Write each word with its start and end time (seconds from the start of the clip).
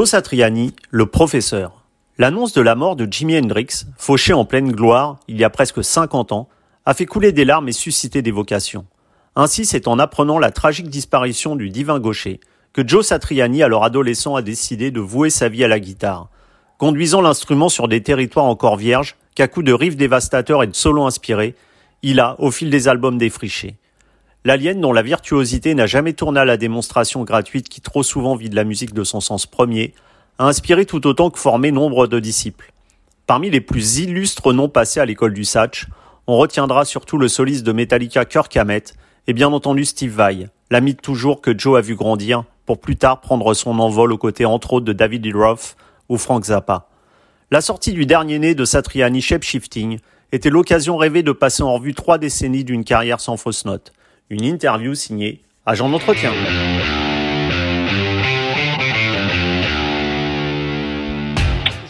Joe 0.00 0.08
Satriani, 0.08 0.72
le 0.88 1.04
professeur. 1.04 1.84
L'annonce 2.16 2.54
de 2.54 2.62
la 2.62 2.74
mort 2.74 2.96
de 2.96 3.06
Jimi 3.10 3.36
Hendrix, 3.36 3.84
fauché 3.98 4.32
en 4.32 4.46
pleine 4.46 4.72
gloire 4.72 5.20
il 5.28 5.38
y 5.38 5.44
a 5.44 5.50
presque 5.50 5.84
50 5.84 6.32
ans, 6.32 6.48
a 6.86 6.94
fait 6.94 7.04
couler 7.04 7.32
des 7.32 7.44
larmes 7.44 7.68
et 7.68 7.72
suscité 7.72 8.22
des 8.22 8.30
vocations. 8.30 8.86
Ainsi, 9.36 9.66
c'est 9.66 9.86
en 9.88 9.98
apprenant 9.98 10.38
la 10.38 10.52
tragique 10.52 10.88
disparition 10.88 11.54
du 11.54 11.68
divin 11.68 12.00
gaucher 12.00 12.40
que 12.72 12.80
Joe 12.88 13.04
Satriani, 13.04 13.62
alors 13.62 13.84
adolescent, 13.84 14.36
a 14.36 14.40
décidé 14.40 14.90
de 14.90 15.00
vouer 15.00 15.28
sa 15.28 15.50
vie 15.50 15.64
à 15.64 15.68
la 15.68 15.78
guitare. 15.78 16.30
Conduisant 16.78 17.20
l'instrument 17.20 17.68
sur 17.68 17.86
des 17.86 18.02
territoires 18.02 18.46
encore 18.46 18.76
vierges, 18.76 19.16
qu'à 19.34 19.48
coups 19.48 19.66
de 19.66 19.74
riffs 19.74 19.98
dévastateurs 19.98 20.62
et 20.62 20.66
de 20.66 20.74
solos 20.74 21.04
inspirés, 21.04 21.56
il 22.02 22.20
a, 22.20 22.36
au 22.38 22.50
fil 22.50 22.70
des 22.70 22.88
albums, 22.88 23.18
défriché. 23.18 23.76
L'alien 24.46 24.80
dont 24.80 24.94
la 24.94 25.02
virtuosité 25.02 25.74
n'a 25.74 25.84
jamais 25.86 26.14
tourné 26.14 26.40
à 26.40 26.46
la 26.46 26.56
démonstration 26.56 27.24
gratuite 27.24 27.68
qui 27.68 27.82
trop 27.82 28.02
souvent 28.02 28.36
vide 28.36 28.54
la 28.54 28.64
musique 28.64 28.94
de 28.94 29.04
son 29.04 29.20
sens 29.20 29.44
premier, 29.44 29.92
a 30.38 30.46
inspiré 30.46 30.86
tout 30.86 31.06
autant 31.06 31.28
que 31.28 31.38
formé 31.38 31.72
nombre 31.72 32.06
de 32.06 32.18
disciples. 32.18 32.72
Parmi 33.26 33.50
les 33.50 33.60
plus 33.60 33.98
illustres 33.98 34.54
noms 34.54 34.70
passés 34.70 34.98
à 34.98 35.04
l'école 35.04 35.34
du 35.34 35.44
Satch, 35.44 35.88
on 36.26 36.38
retiendra 36.38 36.86
surtout 36.86 37.18
le 37.18 37.28
soliste 37.28 37.66
de 37.66 37.72
Metallica 37.72 38.24
Kirk 38.24 38.56
Hammett 38.56 38.94
et 39.26 39.34
bien 39.34 39.52
entendu 39.52 39.84
Steve 39.84 40.14
Vai, 40.14 40.48
l'ami 40.70 40.94
de 40.94 41.00
toujours 41.00 41.42
que 41.42 41.56
Joe 41.56 41.78
a 41.78 41.82
vu 41.82 41.94
grandir 41.94 42.44
pour 42.64 42.80
plus 42.80 42.96
tard 42.96 43.20
prendre 43.20 43.52
son 43.52 43.78
envol 43.78 44.10
aux 44.10 44.18
côtés 44.18 44.46
entre 44.46 44.72
autres 44.72 44.86
de 44.86 44.94
David 44.94 45.26
Lee 45.26 45.34
Roth 45.34 45.76
ou 46.08 46.16
Frank 46.16 46.44
Zappa. 46.44 46.88
La 47.50 47.60
sortie 47.60 47.92
du 47.92 48.06
dernier 48.06 48.38
né 48.38 48.54
de 48.54 48.64
Satriani 48.64 49.20
Shape 49.20 49.42
Shifting 49.42 49.98
était 50.32 50.50
l'occasion 50.50 50.96
rêvée 50.96 51.22
de 51.22 51.32
passer 51.32 51.62
en 51.62 51.74
revue 51.74 51.94
trois 51.94 52.16
décennies 52.16 52.64
d'une 52.64 52.84
carrière 52.84 53.20
sans 53.20 53.36
fausse 53.36 53.66
note. 53.66 53.92
Une 54.30 54.44
interview 54.44 54.94
signée 54.94 55.40
Agent 55.66 55.88
d'entretien. 55.88 56.32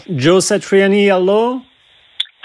Joe 0.09 0.43
Satriani, 0.43 1.05
hello. 1.05 1.61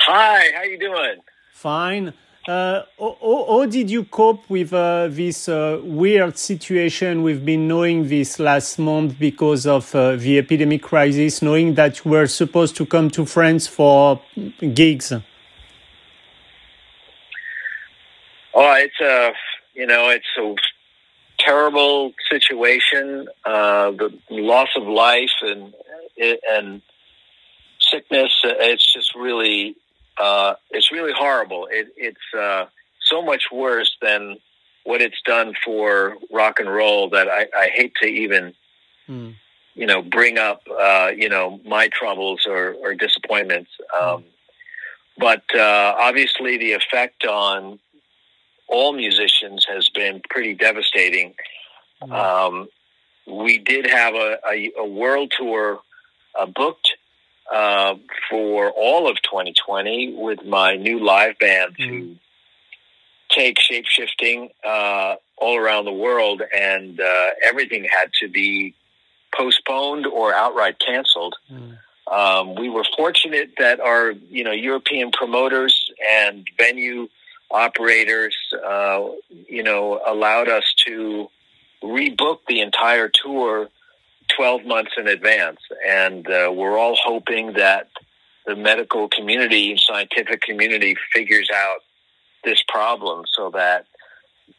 Hi, 0.06 0.52
how 0.54 0.64
you 0.64 0.78
doing? 0.78 1.16
Fine. 1.54 2.12
Uh, 2.46 2.82
how, 2.98 3.46
how, 3.48 3.66
did 3.66 3.90
you 3.90 4.04
cope 4.04 4.48
with 4.50 4.74
uh, 4.74 5.08
this 5.10 5.48
uh, 5.48 5.80
weird 5.82 6.36
situation 6.36 7.22
we've 7.22 7.44
been 7.44 7.66
knowing 7.66 8.06
this 8.06 8.38
last 8.38 8.78
month 8.78 9.18
because 9.18 9.66
of 9.66 9.94
uh, 9.94 10.14
the 10.16 10.38
epidemic 10.38 10.82
crisis, 10.82 11.40
knowing 11.40 11.74
that 11.74 12.04
you 12.04 12.10
were 12.10 12.26
supposed 12.26 12.76
to 12.76 12.84
come 12.84 13.08
to 13.10 13.24
France 13.24 13.66
for 13.66 14.20
gigs? 14.74 15.12
Oh, 18.54 18.74
it's 18.78 19.00
a 19.00 19.32
you 19.76 19.86
know 19.86 20.08
it's 20.08 20.26
a 20.38 20.54
terrible 21.38 22.12
situation. 22.30 23.28
Uh, 23.44 23.90
the 23.92 24.18
loss 24.30 24.68
of 24.76 24.86
life 24.86 25.30
and 25.42 25.74
and 26.50 26.82
sickness. 27.78 28.32
It's 28.44 28.92
just 28.92 29.14
really 29.14 29.76
uh, 30.18 30.54
it's 30.70 30.90
really 30.90 31.12
horrible. 31.14 31.68
It, 31.70 31.88
it's 31.96 32.34
uh, 32.36 32.66
so 33.02 33.22
much 33.22 33.44
worse 33.52 33.96
than 34.00 34.36
what 34.84 35.02
it's 35.02 35.20
done 35.24 35.54
for 35.64 36.16
rock 36.32 36.60
and 36.60 36.72
roll 36.72 37.10
that 37.10 37.28
I, 37.28 37.46
I 37.56 37.68
hate 37.74 37.92
to 38.02 38.06
even 38.06 38.54
mm. 39.08 39.34
you 39.74 39.86
know 39.86 40.02
bring 40.02 40.38
up 40.38 40.62
uh, 40.70 41.10
you 41.14 41.28
know 41.28 41.60
my 41.64 41.88
troubles 41.88 42.46
or, 42.46 42.74
or 42.74 42.94
disappointments. 42.94 43.70
Um, 44.00 44.24
but 45.18 45.42
uh, 45.54 45.94
obviously, 45.98 46.58
the 46.58 46.72
effect 46.72 47.24
on 47.24 47.78
all 48.68 48.92
musicians 48.92 49.66
has 49.68 49.88
been 49.88 50.20
pretty 50.28 50.54
devastating. 50.54 51.34
Mm-hmm. 52.02 52.12
Um, 52.12 52.68
we 53.26 53.58
did 53.58 53.86
have 53.86 54.14
a, 54.14 54.38
a, 54.48 54.72
a 54.78 54.86
world 54.86 55.32
tour 55.36 55.80
uh, 56.38 56.46
booked 56.46 56.90
uh, 57.52 57.94
for 58.30 58.70
all 58.70 59.08
of 59.08 59.16
2020 59.22 60.14
with 60.16 60.44
my 60.44 60.76
new 60.76 61.04
live 61.04 61.38
band 61.38 61.76
mm-hmm. 61.76 61.90
to 61.90 62.16
take 63.30 63.60
shape 63.60 63.86
shifting 63.86 64.50
uh, 64.64 65.16
all 65.38 65.56
around 65.56 65.84
the 65.84 65.92
world, 65.92 66.42
and 66.56 67.00
uh, 67.00 67.26
everything 67.44 67.84
had 67.84 68.10
to 68.20 68.28
be 68.28 68.74
postponed 69.34 70.06
or 70.06 70.34
outright 70.34 70.76
canceled. 70.78 71.36
Mm. 71.52 71.78
Um, 72.10 72.54
we 72.54 72.68
were 72.68 72.84
fortunate 72.96 73.50
that 73.58 73.80
our 73.80 74.12
you 74.30 74.44
know 74.44 74.52
European 74.52 75.10
promoters 75.10 75.90
and 76.08 76.46
venue 76.56 77.08
operators, 77.50 78.36
uh, 78.66 79.02
you 79.28 79.62
know, 79.62 80.00
allowed 80.06 80.48
us 80.48 80.64
to 80.86 81.28
rebook 81.82 82.38
the 82.48 82.60
entire 82.60 83.08
tour 83.08 83.68
12 84.36 84.64
months 84.64 84.92
in 84.96 85.06
advance. 85.08 85.60
And 85.86 86.26
uh, 86.26 86.50
we're 86.52 86.78
all 86.78 86.96
hoping 87.02 87.54
that 87.54 87.88
the 88.46 88.56
medical 88.56 89.08
community, 89.08 89.76
scientific 89.76 90.42
community 90.42 90.96
figures 91.12 91.48
out 91.54 91.78
this 92.44 92.62
problem 92.68 93.24
so 93.36 93.50
that 93.50 93.86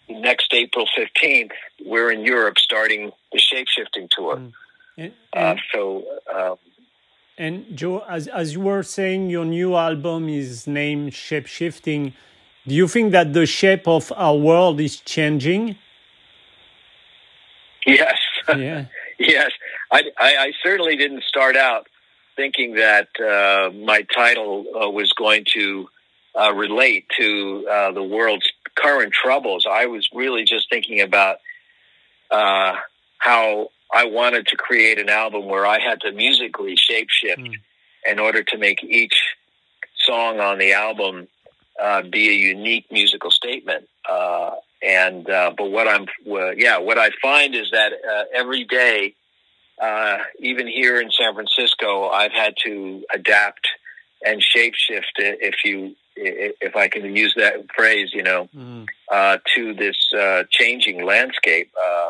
next 0.09 0.53
April 0.53 0.88
15th, 0.97 1.52
we're 1.86 2.12
in 2.12 2.26
Europe 2.26 2.58
starting 2.58 3.12
the 3.31 3.40
shape 3.40 3.68
shifting 3.68 4.08
tour. 4.12 4.38
Mm. 4.38 4.53
And, 4.97 5.14
and, 5.34 5.59
uh, 5.59 5.62
so, 5.74 6.03
um, 6.34 6.56
and 7.38 7.78
Joe, 7.78 8.03
as, 8.09 8.28
as 8.28 8.53
you 8.53 8.62
were 8.62 8.81
saying, 8.81 9.30
your 9.30 9.46
new 9.46 9.76
album 9.76 10.28
is 10.28 10.66
named 10.66 11.14
Shape 11.14 11.46
Shifting. 11.46 12.14
Do 12.67 12.75
you 12.75 12.88
think 12.88 13.13
that 13.13 13.31
the 13.31 13.45
shape 13.45 13.88
of 13.88 14.11
our 14.16 14.35
world 14.35 14.81
is 14.81 14.97
changing? 14.97 15.78
Yes. 17.85 18.17
Yeah. 18.50 18.85
yes. 19.19 19.51
I, 19.89 20.03
I, 20.19 20.35
I, 20.38 20.51
certainly 20.61 20.97
didn't 20.97 21.23
start 21.23 21.55
out 21.55 21.88
thinking 22.35 22.75
that 22.75 23.07
uh, 23.19 23.72
my 23.72 24.05
title 24.13 24.66
uh, 24.75 24.89
was 24.89 25.13
going 25.13 25.45
to 25.53 25.88
uh, 26.38 26.53
relate 26.53 27.05
to 27.17 27.66
uh, 27.72 27.91
the 27.94 28.03
world's 28.03 28.51
current 28.75 29.13
troubles. 29.13 29.66
I 29.69 29.85
was 29.85 30.09
really 30.13 30.44
just 30.44 30.69
thinking 30.69 30.99
about 30.99 31.38
uh, 32.29 32.73
how 33.19 33.69
I 33.94 34.05
wanted 34.05 34.47
to 34.47 34.57
create 34.57 34.99
an 34.99 35.07
album 35.07 35.45
where 35.45 35.66
I 35.66 35.79
had 35.79 36.01
to 36.01 36.11
musically 36.11 36.75
shapeshift 36.75 37.38
mm. 37.38 37.55
in 38.05 38.19
order 38.19 38.44
to 38.44 38.57
make 38.57 38.84
each 38.84 39.16
song 40.05 40.41
on 40.41 40.57
the 40.57 40.73
album 40.73 41.29
uh, 41.82 42.02
be 42.02 42.30
a 42.30 42.34
unique 42.34 42.86
musical 42.92 43.32
statement. 43.32 43.88
Uh, 44.10 44.52
and 44.82 45.30
uh, 45.30 45.52
but 45.58 45.72
what 45.72 45.88
I'm 45.88 46.06
yeah, 46.26 46.78
what 46.78 46.98
I 46.98 47.10
find 47.22 47.56
is 47.56 47.72
that 47.72 47.94
uh, 47.94 48.24
every 48.34 48.64
day, 48.64 49.16
uh, 49.82 50.18
even 50.40 50.68
here 50.68 51.02
in 51.02 51.10
San 51.12 51.34
Francisco, 51.34 52.10
I've 52.10 52.32
had 52.32 52.54
to 52.66 53.04
adapt 53.14 53.68
and 54.26 54.42
shapeshift, 54.42 55.16
if 55.18 55.56
you 55.64 55.96
if 56.16 56.76
I 56.76 56.88
can 56.88 57.16
use 57.16 57.34
that 57.38 57.66
phrase, 57.76 58.09
you 58.14 58.24
know, 58.24 58.50
mm. 58.56 58.86
uh, 59.12 59.38
to 59.56 59.74
this 59.74 60.12
uh, 60.18 60.44
changing 60.50 61.06
landscape. 61.06 61.72
Uh, 61.80 62.09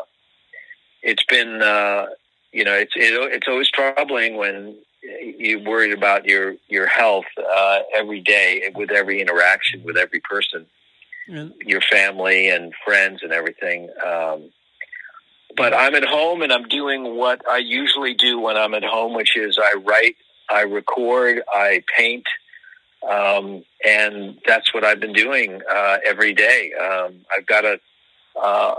it's 1.02 1.24
been, 1.24 1.62
uh, 1.62 2.06
you 2.52 2.64
know, 2.64 2.74
it's 2.74 2.92
it, 2.96 3.14
it's 3.32 3.48
always 3.48 3.70
troubling 3.70 4.36
when 4.36 4.76
you're 5.02 5.62
worried 5.62 5.92
about 5.92 6.26
your 6.26 6.54
your 6.68 6.86
health 6.86 7.26
uh, 7.38 7.80
every 7.96 8.20
day 8.20 8.70
with 8.74 8.90
every 8.90 9.20
interaction 9.20 9.82
with 9.84 9.96
every 9.96 10.20
person, 10.20 10.66
your 11.64 11.80
family 11.80 12.48
and 12.48 12.72
friends 12.84 13.20
and 13.22 13.32
everything. 13.32 13.90
Um, 14.04 14.50
but 15.56 15.74
I'm 15.74 15.94
at 15.94 16.04
home 16.04 16.42
and 16.42 16.52
I'm 16.52 16.68
doing 16.68 17.16
what 17.16 17.42
I 17.50 17.58
usually 17.58 18.14
do 18.14 18.38
when 18.38 18.56
I'm 18.56 18.74
at 18.74 18.84
home, 18.84 19.14
which 19.14 19.36
is 19.36 19.58
I 19.58 19.74
write, 19.78 20.16
I 20.50 20.62
record, 20.62 21.42
I 21.52 21.82
paint, 21.96 22.26
um, 23.08 23.64
and 23.84 24.38
that's 24.46 24.72
what 24.74 24.84
I've 24.84 25.00
been 25.00 25.12
doing 25.12 25.60
uh, 25.68 25.98
every 26.04 26.34
day. 26.34 26.72
Um, 26.74 27.20
I've 27.36 27.46
got 27.46 27.64
a 27.64 27.80
uh, 28.40 28.74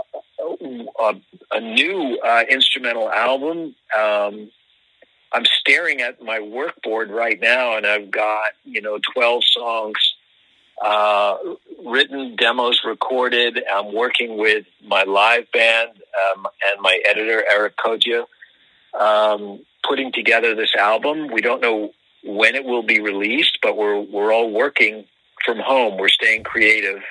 a, 1.00 1.14
a, 1.52 1.60
new 1.60 2.18
uh, 2.24 2.44
instrumental 2.48 3.10
album. 3.10 3.74
Um, 3.98 4.50
I'm 5.32 5.44
staring 5.44 6.00
at 6.00 6.22
my 6.22 6.40
work 6.40 6.82
board 6.82 7.10
right 7.10 7.40
now, 7.40 7.76
and 7.76 7.86
I've 7.86 8.10
got 8.10 8.52
you 8.64 8.80
know 8.80 8.98
12 9.14 9.44
songs 9.44 10.14
uh, 10.80 11.36
written, 11.84 12.36
demos 12.36 12.80
recorded. 12.84 13.62
I'm 13.72 13.94
working 13.94 14.38
with 14.38 14.66
my 14.84 15.02
live 15.02 15.50
band 15.52 15.90
um, 15.90 16.46
and 16.70 16.80
my 16.80 17.00
editor 17.04 17.44
Eric 17.50 17.76
Caudieux, 17.76 18.24
um, 18.98 19.60
putting 19.86 20.10
together 20.12 20.54
this 20.54 20.74
album. 20.74 21.28
We 21.28 21.42
don't 21.42 21.60
know 21.60 21.92
when 22.24 22.54
it 22.54 22.64
will 22.64 22.82
be 22.82 23.00
released, 23.00 23.58
but 23.62 23.76
we're 23.76 24.00
we're 24.00 24.32
all 24.32 24.50
working 24.50 25.04
from 25.44 25.58
home. 25.58 25.98
We're 25.98 26.08
staying 26.08 26.44
creative, 26.44 27.02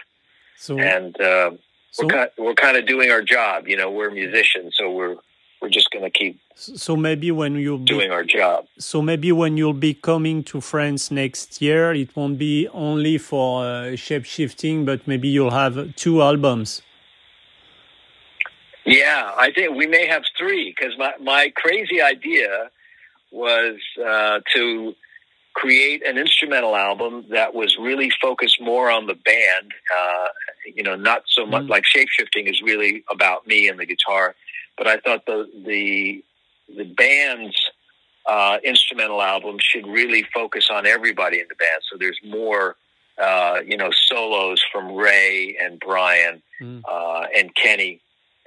so, 0.57 0.77
and 0.77 1.19
uh, 1.22 1.51
so, 1.92 2.06
we're 2.06 2.10
kind, 2.10 2.30
we're 2.38 2.54
kind 2.56 2.77
of 2.77 2.86
doing 2.86 3.12
our 3.12 3.22
job. 3.22 3.68
You 3.68 3.77
know, 3.77 3.89
we're 3.92 4.12
musicians, 4.12 4.75
so 4.77 4.92
we're 4.92 5.15
we're 5.62 5.70
just 5.70 5.92
going 5.92 6.04
to 6.04 6.10
keep. 6.10 6.40
So 6.56 6.96
maybe 6.96 7.32
when 7.32 7.56
you'll 7.56 7.80
doing 7.80 8.08
be, 8.08 8.14
our 8.14 8.24
job. 8.24 8.66
So 8.78 9.02
maybe 9.02 9.32
when 9.32 9.58
you'll 9.58 9.74
be 9.74 9.94
coming 9.94 10.44
to 10.46 10.62
France 10.62 11.12
next 11.12 11.62
year, 11.62 11.94
it 11.94 12.16
won't 12.16 12.38
be 12.38 12.68
only 12.70 13.18
for 13.18 13.66
uh, 13.66 13.96
shape 13.96 14.26
shifting, 14.26 14.86
but 14.86 15.08
maybe 15.08 15.28
you'll 15.28 15.52
have 15.52 15.96
two 15.96 16.22
albums. 16.22 16.82
Yeah, 18.86 19.32
I 19.38 19.52
think 19.52 19.76
we 19.76 19.86
may 19.86 20.08
have 20.08 20.24
three 20.38 20.74
because 20.76 20.98
my 20.98 21.14
my 21.22 21.52
crazy 21.56 22.02
idea 22.02 22.72
was 23.32 23.76
uh, 24.04 24.40
to 24.56 24.96
create 25.54 26.06
an 26.08 26.18
instrumental 26.18 26.76
album 26.76 27.26
that 27.30 27.54
was 27.54 27.76
really 27.80 28.10
focused 28.22 28.62
more 28.62 28.90
on 28.90 29.08
the 29.08 29.14
band. 29.14 29.72
Uh, 29.96 30.28
you 30.74 30.84
know, 30.84 30.96
not 30.96 31.24
so 31.28 31.46
much 31.46 31.64
mm. 31.64 31.70
like 31.70 31.84
shapeshifting 31.84 32.50
is 32.50 32.62
really 32.62 33.04
about 33.12 33.46
me 33.46 33.68
and 33.68 33.80
the 33.80 33.86
guitar, 33.86 34.36
but 34.80 34.88
I 34.88 34.98
thought 34.98 35.28
the 35.28 35.48
the 35.66 36.24
the 36.76 36.86
band's 36.86 37.60
uh, 38.26 38.58
instrumental 38.64 39.22
album 39.22 39.58
should 39.60 39.86
really 39.86 40.24
focus 40.34 40.70
on 40.72 40.88
everybody 40.88 41.40
in 41.40 41.48
the 41.50 41.56
band. 41.56 41.81
So 41.92 41.98
there's 41.98 42.20
more, 42.24 42.76
uh, 43.22 43.60
you 43.66 43.76
know, 43.76 43.92
solos 43.92 44.64
from 44.72 44.96
Ray 44.96 45.58
and 45.62 45.80
Brian 45.80 46.42
mm. 46.62 46.81
uh, 46.90 47.26
and 47.36 47.54
Kenny, 47.56 48.02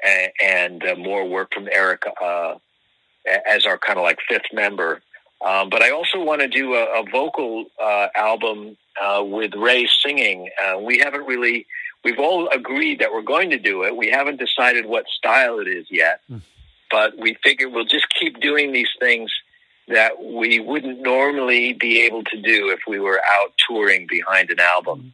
and, 0.04 0.32
and 0.42 0.84
uh, 0.84 0.94
more 0.96 1.28
work 1.28 1.52
from 1.52 1.68
Eric 1.72 2.02
uh, 2.22 2.54
as 3.46 3.66
our 3.66 3.78
kind 3.78 3.98
of 3.98 4.04
like 4.04 4.18
fifth 4.28 4.52
member. 4.52 5.02
Um, 5.44 5.68
but 5.70 5.82
I 5.82 5.90
also 5.90 6.22
want 6.22 6.40
to 6.40 6.48
do 6.48 6.74
a, 6.74 7.00
a 7.00 7.04
vocal 7.10 7.66
uh, 7.82 8.06
album 8.14 8.76
uh, 9.02 9.22
with 9.24 9.54
Ray 9.54 9.88
singing. 10.04 10.48
Uh, 10.62 10.78
we 10.78 10.98
haven't 10.98 11.26
really, 11.26 11.66
we've 12.04 12.18
all 12.18 12.48
agreed 12.48 13.00
that 13.00 13.12
we're 13.12 13.22
going 13.22 13.50
to 13.50 13.58
do 13.58 13.84
it. 13.84 13.96
We 13.96 14.10
haven't 14.10 14.38
decided 14.38 14.86
what 14.86 15.06
style 15.08 15.58
it 15.58 15.68
is 15.68 15.86
yet, 15.90 16.20
mm. 16.30 16.42
but 16.90 17.16
we 17.18 17.36
figure 17.42 17.68
we'll 17.68 17.84
just 17.84 18.06
keep 18.18 18.40
doing 18.40 18.72
these 18.72 18.90
things 18.98 19.32
that 19.88 20.22
we 20.22 20.60
wouldn't 20.60 21.00
normally 21.00 21.72
be 21.72 22.02
able 22.02 22.22
to 22.24 22.40
do 22.40 22.70
if 22.70 22.80
we 22.86 23.00
were 23.00 23.20
out 23.38 23.52
touring 23.68 24.06
behind 24.08 24.50
an 24.50 24.60
album. 24.60 25.00
Mm. 25.00 25.12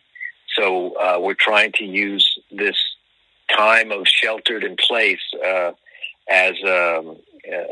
So 0.57 0.95
uh, 0.97 1.19
we're 1.21 1.35
trying 1.35 1.73
to 1.73 1.85
use 1.85 2.39
this 2.51 2.77
time 3.55 3.93
of 3.93 4.07
sheltered 4.07 4.65
in 4.65 4.77
place 4.77 5.21
uh, 5.45 5.73
as 6.31 6.55
um, 6.65 7.17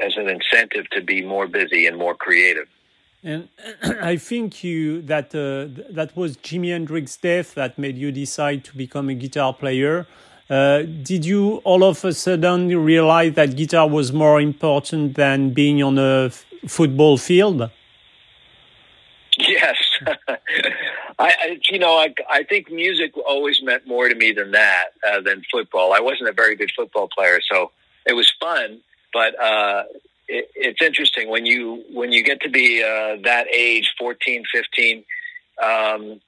as 0.00 0.16
an 0.16 0.28
incentive 0.28 0.88
to 0.90 1.02
be 1.02 1.22
more 1.22 1.46
busy 1.46 1.86
and 1.86 1.98
more 1.98 2.14
creative. 2.14 2.68
And 3.26 3.48
I 4.00 4.16
think 4.16 4.62
you 4.62 5.02
that 5.02 5.34
uh, 5.34 5.82
that 5.92 6.16
was 6.16 6.36
Jimi 6.36 6.70
Hendrix's 6.70 7.16
death 7.16 7.54
that 7.54 7.76
made 7.76 7.98
you 7.98 8.12
decide 8.12 8.64
to 8.66 8.76
become 8.76 9.08
a 9.08 9.14
guitar 9.14 9.52
player. 9.52 10.06
Uh, 10.48 10.82
did 10.82 11.24
you 11.24 11.56
all 11.64 11.82
of 11.82 12.04
a 12.04 12.12
sudden 12.12 12.68
realize 12.84 13.34
that 13.34 13.56
guitar 13.56 13.88
was 13.88 14.12
more 14.12 14.40
important 14.40 15.16
than 15.16 15.50
being 15.50 15.82
on 15.82 15.98
a 15.98 16.30
football 16.68 17.18
field? 17.18 17.68
Yes, 19.38 19.76
I, 20.28 20.38
I, 21.18 21.58
you 21.68 21.80
know 21.80 21.94
I, 21.98 22.14
I 22.30 22.44
think 22.44 22.70
music 22.70 23.10
always 23.26 23.60
meant 23.60 23.88
more 23.88 24.08
to 24.08 24.14
me 24.14 24.30
than 24.30 24.52
that 24.52 24.86
uh, 25.06 25.20
than 25.20 25.42
football. 25.50 25.92
I 25.92 25.98
wasn't 25.98 26.28
a 26.28 26.32
very 26.32 26.54
good 26.54 26.70
football 26.76 27.08
player, 27.08 27.40
so 27.50 27.72
it 28.06 28.12
was 28.12 28.32
fun 28.40 28.82
but 29.16 29.32
uh, 29.40 29.84
it, 30.28 30.50
it's 30.54 30.82
interesting 30.82 31.28
when 31.28 31.46
you 31.46 31.84
when 31.92 32.12
you 32.12 32.22
get 32.22 32.40
to 32.42 32.48
be 32.48 32.82
uh, 32.82 33.16
that 33.24 33.46
age 33.52 33.92
14 33.98 34.44
15 34.52 35.04
um, 35.62 36.20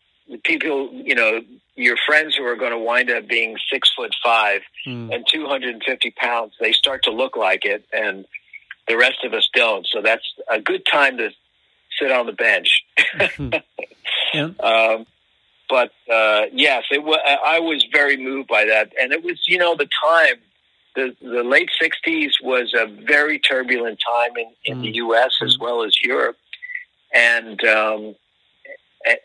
people 0.44 0.90
you 0.92 1.14
know 1.14 1.40
your 1.74 1.96
friends 2.06 2.34
who 2.36 2.44
are 2.44 2.56
going 2.56 2.72
to 2.72 2.78
wind 2.78 3.10
up 3.10 3.26
being 3.28 3.56
six 3.72 3.90
foot 3.96 4.14
five 4.24 4.62
mm. 4.86 5.14
and 5.14 5.26
250 5.32 6.10
pounds 6.12 6.52
they 6.60 6.72
start 6.72 7.04
to 7.04 7.10
look 7.10 7.36
like 7.36 7.64
it 7.64 7.84
and 7.92 8.24
the 8.86 8.96
rest 8.96 9.24
of 9.24 9.32
us 9.32 9.48
don't 9.54 9.86
so 9.86 10.02
that's 10.02 10.24
a 10.50 10.60
good 10.60 10.84
time 10.90 11.18
to 11.18 11.30
sit 11.98 12.12
on 12.12 12.26
the 12.26 12.32
bench 12.32 12.84
yeah. 14.34 14.50
um, 14.60 15.06
but 15.68 15.90
uh, 16.12 16.42
yes 16.52 16.84
it 16.90 17.02
was 17.02 17.18
i 17.24 17.58
was 17.60 17.84
very 17.92 18.16
moved 18.16 18.48
by 18.48 18.64
that 18.66 18.92
and 19.00 19.12
it 19.12 19.22
was 19.22 19.38
you 19.46 19.58
know 19.58 19.74
the 19.76 19.88
time 20.02 20.36
the, 20.98 21.16
the 21.22 21.44
late 21.44 21.70
60s 21.80 22.32
was 22.42 22.74
a 22.74 22.86
very 22.86 23.38
turbulent 23.38 24.00
time 24.04 24.36
in, 24.36 24.50
in 24.64 24.78
mm. 24.78 24.82
the 24.82 24.96
U.S. 24.96 25.32
as 25.44 25.56
mm. 25.56 25.60
well 25.60 25.84
as 25.84 25.96
Europe. 26.02 26.36
And, 27.14 27.62
um, 27.64 28.16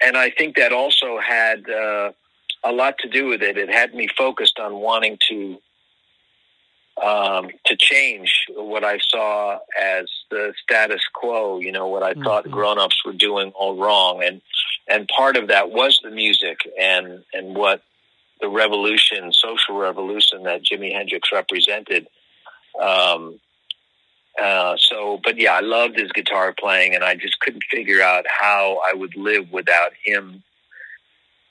and 0.06 0.16
I 0.16 0.30
think 0.30 0.56
that 0.58 0.72
also 0.72 1.20
had 1.20 1.68
uh, 1.70 2.12
a 2.64 2.72
lot 2.72 3.00
to 3.00 3.10
do 3.10 3.28
with 3.28 3.42
it. 3.42 3.58
It 3.58 3.70
had 3.70 3.96
me 3.96 4.08
focused 4.08 4.60
on 4.60 4.76
wanting 4.76 5.18
to 5.30 5.58
um, 7.02 7.50
to 7.66 7.76
change 7.76 8.46
what 8.56 8.84
I 8.84 9.00
saw 9.00 9.58
as 9.82 10.06
the 10.30 10.54
status 10.62 11.02
quo. 11.12 11.60
You 11.60 11.72
know 11.72 11.88
what 11.88 12.04
I 12.04 12.14
mm-hmm. 12.14 12.24
thought 12.24 12.50
grown-ups 12.50 13.04
were 13.04 13.14
doing 13.14 13.52
all 13.56 13.76
wrong, 13.76 14.24
and 14.24 14.42
and 14.88 15.08
part 15.08 15.36
of 15.36 15.48
that 15.48 15.72
was 15.72 16.00
the 16.04 16.12
music 16.12 16.60
and 16.80 17.24
and 17.34 17.56
what 17.56 17.82
the 18.44 18.50
revolution, 18.50 19.32
social 19.32 19.76
revolution 19.76 20.44
that 20.44 20.64
Jimi 20.64 20.92
Hendrix 20.92 21.30
represented. 21.32 22.08
Um, 22.80 23.40
uh, 24.40 24.76
so, 24.78 25.22
but 25.24 25.40
yeah, 25.40 25.54
I 25.54 25.62
loved 25.62 25.98
his 25.98 26.12
guitar 26.12 26.54
playing, 26.60 26.94
and 26.94 27.06
I 27.06 27.16
just 27.16 27.40
couldn't 27.40 27.64
figure 27.72 28.02
out 28.02 28.26
how 28.28 28.82
I 28.86 28.94
would 28.96 29.16
live 29.16 29.50
without 29.52 29.92
him 30.04 30.44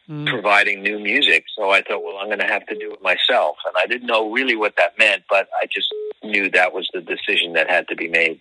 mm. 0.07 0.27
providing 0.27 0.83
new 0.83 0.99
music. 0.99 1.45
So 1.57 1.71
I 1.71 1.81
thought, 1.81 2.05
well, 2.05 2.19
I'm 2.19 2.27
going 2.27 2.41
to 2.41 2.53
have 2.53 2.67
to 2.67 2.79
do 2.79 2.93
it 2.93 3.03
myself, 3.03 3.57
and 3.65 3.75
I 3.79 3.87
didn't 3.87 4.07
know 4.07 4.31
really 4.31 4.57
what 4.57 4.75
that 4.77 4.99
meant, 4.99 5.23
but 5.31 5.49
I 5.63 5.67
just 5.73 5.89
knew 6.23 6.51
that 6.51 6.75
was 6.75 6.91
the 6.93 7.01
decision 7.01 7.55
that 7.55 7.71
had 7.71 7.89
to 7.89 7.97
be 7.97 8.09
made. 8.09 8.39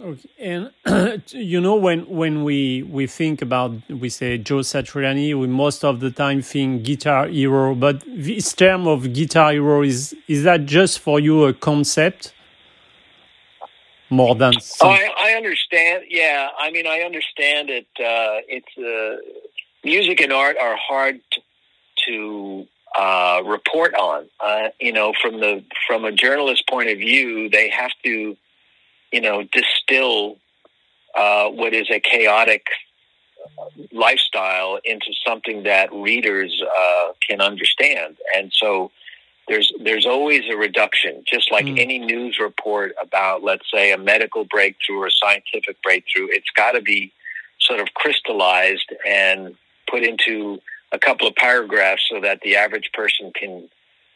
Okay. 0.00 0.28
And 0.38 0.70
you 1.32 1.60
know 1.60 1.74
when 1.74 2.08
when 2.08 2.44
we 2.44 2.84
we 2.84 3.06
think 3.06 3.42
about 3.42 3.72
we 3.90 4.08
say 4.08 4.38
Joe 4.38 4.60
Satriani, 4.60 5.38
we 5.38 5.46
most 5.48 5.84
of 5.84 5.98
the 6.00 6.10
time 6.10 6.40
think 6.40 6.84
guitar 6.84 7.26
hero, 7.26 7.74
but 7.74 8.04
this 8.06 8.52
term 8.52 8.86
of 8.86 9.12
guitar 9.12 9.52
hero 9.52 9.82
is 9.82 10.14
is 10.28 10.44
that 10.44 10.66
just 10.66 11.00
for 11.00 11.18
you 11.18 11.44
a 11.46 11.52
concept 11.52 12.32
more 14.08 14.34
than? 14.36 14.54
Oh, 14.80 14.88
I, 14.88 15.10
I 15.16 15.32
understand. 15.32 16.04
Yeah, 16.08 16.48
I 16.58 16.70
mean 16.70 16.86
I 16.86 17.00
understand 17.00 17.68
it. 17.68 17.88
Uh, 17.98 18.40
it's 18.46 18.78
uh, 18.78 19.20
music 19.82 20.20
and 20.20 20.32
art 20.32 20.56
are 20.60 20.76
hard 20.76 21.20
to, 21.32 21.40
to 22.06 22.66
uh, 22.96 23.42
report 23.44 23.94
on. 23.94 24.28
Uh, 24.38 24.68
you 24.80 24.92
know, 24.92 25.12
from 25.20 25.40
the 25.40 25.64
from 25.88 26.04
a 26.04 26.12
journalist 26.12 26.68
point 26.68 26.88
of 26.88 26.98
view, 26.98 27.48
they 27.50 27.68
have 27.68 27.92
to 28.04 28.36
you 29.12 29.20
know, 29.20 29.44
distill 29.52 30.36
uh, 31.14 31.48
what 31.48 31.74
is 31.74 31.88
a 31.90 32.00
chaotic 32.00 32.66
lifestyle 33.92 34.78
into 34.84 35.12
something 35.26 35.62
that 35.64 35.92
readers 35.92 36.62
uh, 36.62 37.08
can 37.26 37.40
understand. 37.40 38.16
And 38.36 38.52
so 38.52 38.90
there's 39.48 39.72
there's 39.82 40.06
always 40.06 40.42
a 40.50 40.56
reduction, 40.56 41.24
just 41.26 41.50
like 41.50 41.64
mm. 41.64 41.78
any 41.78 41.98
news 41.98 42.38
report 42.38 42.94
about, 43.02 43.42
let's 43.42 43.70
say, 43.72 43.92
a 43.92 43.98
medical 43.98 44.44
breakthrough 44.44 45.00
or 45.00 45.06
a 45.06 45.10
scientific 45.10 45.82
breakthrough. 45.82 46.28
It's 46.30 46.50
got 46.54 46.72
to 46.72 46.82
be 46.82 47.12
sort 47.60 47.80
of 47.80 47.94
crystallized 47.94 48.92
and 49.06 49.56
put 49.90 50.02
into 50.02 50.60
a 50.92 50.98
couple 50.98 51.26
of 51.26 51.34
paragraphs 51.34 52.06
so 52.08 52.20
that 52.20 52.40
the 52.42 52.56
average 52.56 52.90
person 52.92 53.32
can 53.34 53.68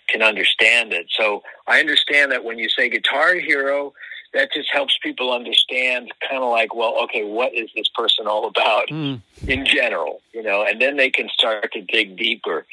can 0.08 0.22
understand 0.22 0.92
it. 0.92 1.06
So 1.10 1.42
I 1.66 1.80
understand 1.80 2.32
that 2.32 2.44
when 2.44 2.58
you 2.58 2.68
say 2.68 2.90
guitar 2.90 3.34
hero, 3.34 3.94
that 4.34 4.50
just 4.52 4.68
helps 4.72 4.96
people 5.02 5.32
understand 5.32 6.10
kind 6.28 6.42
of 6.42 6.50
like, 6.50 6.74
well, 6.74 7.02
okay, 7.04 7.24
what 7.24 7.54
is 7.54 7.70
this 7.76 7.88
person 7.88 8.26
all 8.26 8.46
about 8.48 8.88
mm. 8.88 9.20
in 9.46 9.66
general, 9.66 10.20
you 10.32 10.42
know, 10.42 10.64
and 10.64 10.80
then 10.80 10.96
they 10.96 11.10
can 11.10 11.28
start 11.28 11.72
to 11.72 11.82
dig 11.82 12.16
deeper. 12.16 12.66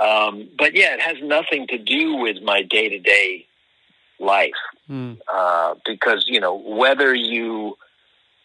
Um, 0.00 0.48
but 0.58 0.74
yeah, 0.74 0.94
it 0.94 1.00
has 1.00 1.16
nothing 1.22 1.66
to 1.68 1.78
do 1.78 2.16
with 2.16 2.42
my 2.42 2.62
day 2.62 2.88
to 2.88 2.98
day 2.98 3.46
life 4.18 4.52
mm. 4.90 5.18
uh, 5.32 5.74
because, 5.86 6.24
you 6.28 6.40
know, 6.40 6.54
whether 6.56 7.14
you, 7.14 7.76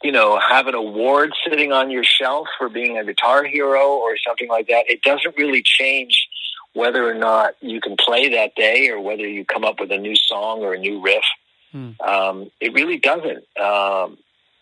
you 0.04 0.12
know, 0.12 0.40
have 0.40 0.68
an 0.68 0.76
award 0.76 1.32
sitting 1.48 1.72
on 1.72 1.92
your 1.92 2.04
shelf 2.04 2.48
for 2.58 2.70
being 2.70 2.98
a 2.98 3.04
guitar 3.04 3.44
hero 3.44 3.88
or 3.88 4.18
something 4.26 4.50
like 4.50 4.68
that, 4.68 4.86
it 4.88 5.02
doesn't 5.02 5.36
really 5.38 5.62
change 5.64 6.28
whether 6.74 7.10
or 7.10 7.14
not 7.14 7.56
you 7.60 7.82
can 7.82 7.98
play 7.98 8.30
that 8.30 8.56
day 8.56 8.90
or 8.90 9.00
whether 9.00 9.28
you 9.28 9.44
come 9.44 9.66
up 9.66 9.80
with 9.80 9.92
a 9.92 9.98
new 9.98 10.16
song 10.16 10.62
or 10.62 10.74
a 10.74 10.80
new 10.80 11.02
riff. 11.02 11.24
Hmm. 11.72 11.92
Um, 12.06 12.52
it 12.60 12.74
really 12.74 12.98
doesn't. 12.98 13.46
Um, 13.58 14.18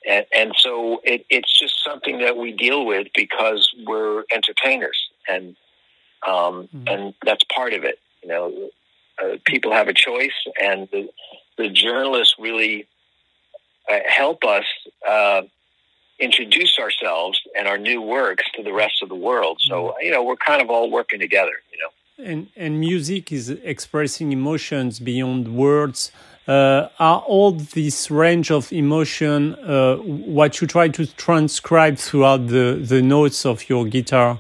and, 0.07 0.25
and, 0.33 0.55
so 0.57 1.01
it, 1.03 1.25
it's 1.29 1.59
just 1.59 1.83
something 1.83 2.19
that 2.19 2.37
we 2.37 2.51
deal 2.51 2.85
with 2.85 3.07
because 3.15 3.69
we're 3.85 4.23
entertainers, 4.33 4.97
and 5.27 5.55
um, 6.25 6.67
hmm. 6.71 6.87
and 6.87 7.13
that's 7.25 7.43
part 7.43 7.73
of 7.73 7.83
it. 7.83 7.99
You 8.21 8.29
know, 8.29 8.69
uh, 9.21 9.37
people 9.45 9.71
have 9.71 9.87
a 9.87 9.93
choice, 9.93 10.33
and 10.61 10.87
the, 10.91 11.09
the 11.57 11.69
journalists 11.69 12.35
really 12.39 12.87
uh, 13.91 13.99
help 14.07 14.43
us 14.45 14.65
uh, 15.07 15.41
introduce 16.19 16.77
ourselves 16.79 17.39
and 17.57 17.67
our 17.67 17.77
new 17.77 18.01
works 18.01 18.45
to 18.55 18.63
the 18.63 18.73
rest 18.73 19.01
of 19.01 19.09
the 19.09 19.15
world. 19.15 19.59
So 19.61 19.95
hmm. 19.97 20.05
you 20.05 20.11
know, 20.11 20.23
we're 20.23 20.37
kind 20.37 20.61
of 20.61 20.69
all 20.69 20.89
working 20.89 21.19
together. 21.19 21.53
You 21.71 21.79
know, 21.79 22.31
and 22.31 22.47
and 22.55 22.79
music 22.79 23.31
is 23.31 23.49
expressing 23.49 24.31
emotions 24.31 24.99
beyond 24.99 25.55
words 25.55 26.11
uh, 26.49 26.89
are 26.99 27.19
all 27.27 27.51
this 27.51 28.09
range 28.09 28.49
of 28.51 28.73
emotion 28.73 29.53
uh, 29.55 29.97
what 29.97 30.59
you 30.59 30.67
try 30.67 30.87
to 30.89 31.05
transcribe 31.15 31.97
throughout 31.97 32.47
the, 32.47 32.79
the 32.81 33.01
notes 33.01 33.45
of 33.45 33.69
your 33.69 33.85
guitar? 33.85 34.39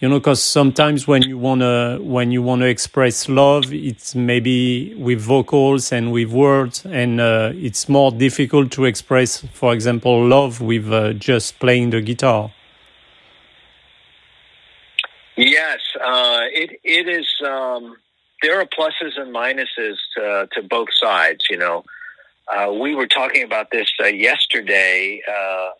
you 0.00 0.08
know 0.08 0.18
because 0.18 0.42
sometimes 0.42 1.08
when 1.08 1.22
you 1.22 1.38
want 1.38 1.62
to 1.62 1.98
when 2.02 2.30
you 2.30 2.42
want 2.42 2.60
to 2.60 2.66
express 2.66 3.28
love 3.28 3.72
it's 3.72 4.14
maybe 4.14 4.94
with 4.94 5.20
vocals 5.20 5.90
and 5.90 6.12
with 6.12 6.30
words 6.30 6.84
and 6.84 7.20
uh, 7.20 7.50
it's 7.54 7.88
more 7.88 8.12
difficult 8.12 8.70
to 8.70 8.84
express 8.84 9.44
for 9.52 9.72
example 9.72 10.26
love 10.26 10.60
with 10.60 10.92
uh, 10.92 11.12
just 11.14 11.58
playing 11.58 11.90
the 11.90 12.00
guitar 12.02 12.52
yes 15.36 15.80
uh, 16.04 16.42
it 16.52 16.78
it 16.84 17.08
is 17.08 17.26
um, 17.46 17.96
there 18.42 18.60
are 18.60 18.66
pluses 18.66 19.18
and 19.18 19.34
minuses 19.34 19.96
to, 20.16 20.48
to 20.52 20.62
both 20.62 20.88
sides 20.92 21.46
you 21.50 21.56
know 21.56 21.84
uh, 22.48 22.72
we 22.72 22.94
were 22.94 23.08
talking 23.08 23.42
about 23.42 23.70
this 23.70 23.90
uh, 24.02 24.06
yesterday 24.06 25.20
uh, 25.28 25.70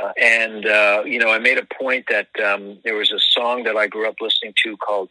uh, 0.00 0.12
and, 0.20 0.66
uh, 0.66 1.02
you 1.06 1.18
know, 1.18 1.30
I 1.30 1.38
made 1.38 1.58
a 1.58 1.66
point 1.74 2.06
that 2.10 2.28
um, 2.44 2.78
there 2.84 2.96
was 2.96 3.12
a 3.12 3.18
song 3.18 3.64
that 3.64 3.76
I 3.76 3.86
grew 3.86 4.06
up 4.06 4.16
listening 4.20 4.52
to 4.64 4.76
called 4.76 5.08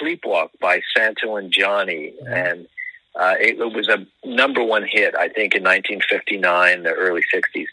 Sleepwalk 0.00 0.48
by 0.60 0.80
Santo 0.96 1.36
and 1.36 1.52
Johnny. 1.52 2.14
And 2.26 2.66
uh, 3.14 3.34
it, 3.38 3.58
it, 3.58 3.74
was 3.74 3.88
a 3.88 4.06
number 4.26 4.64
one 4.64 4.86
hit, 4.88 5.14
I 5.14 5.28
think, 5.28 5.54
in 5.54 5.62
1959, 5.62 6.82
the 6.82 6.92
early 6.92 7.22
60s. 7.32 7.66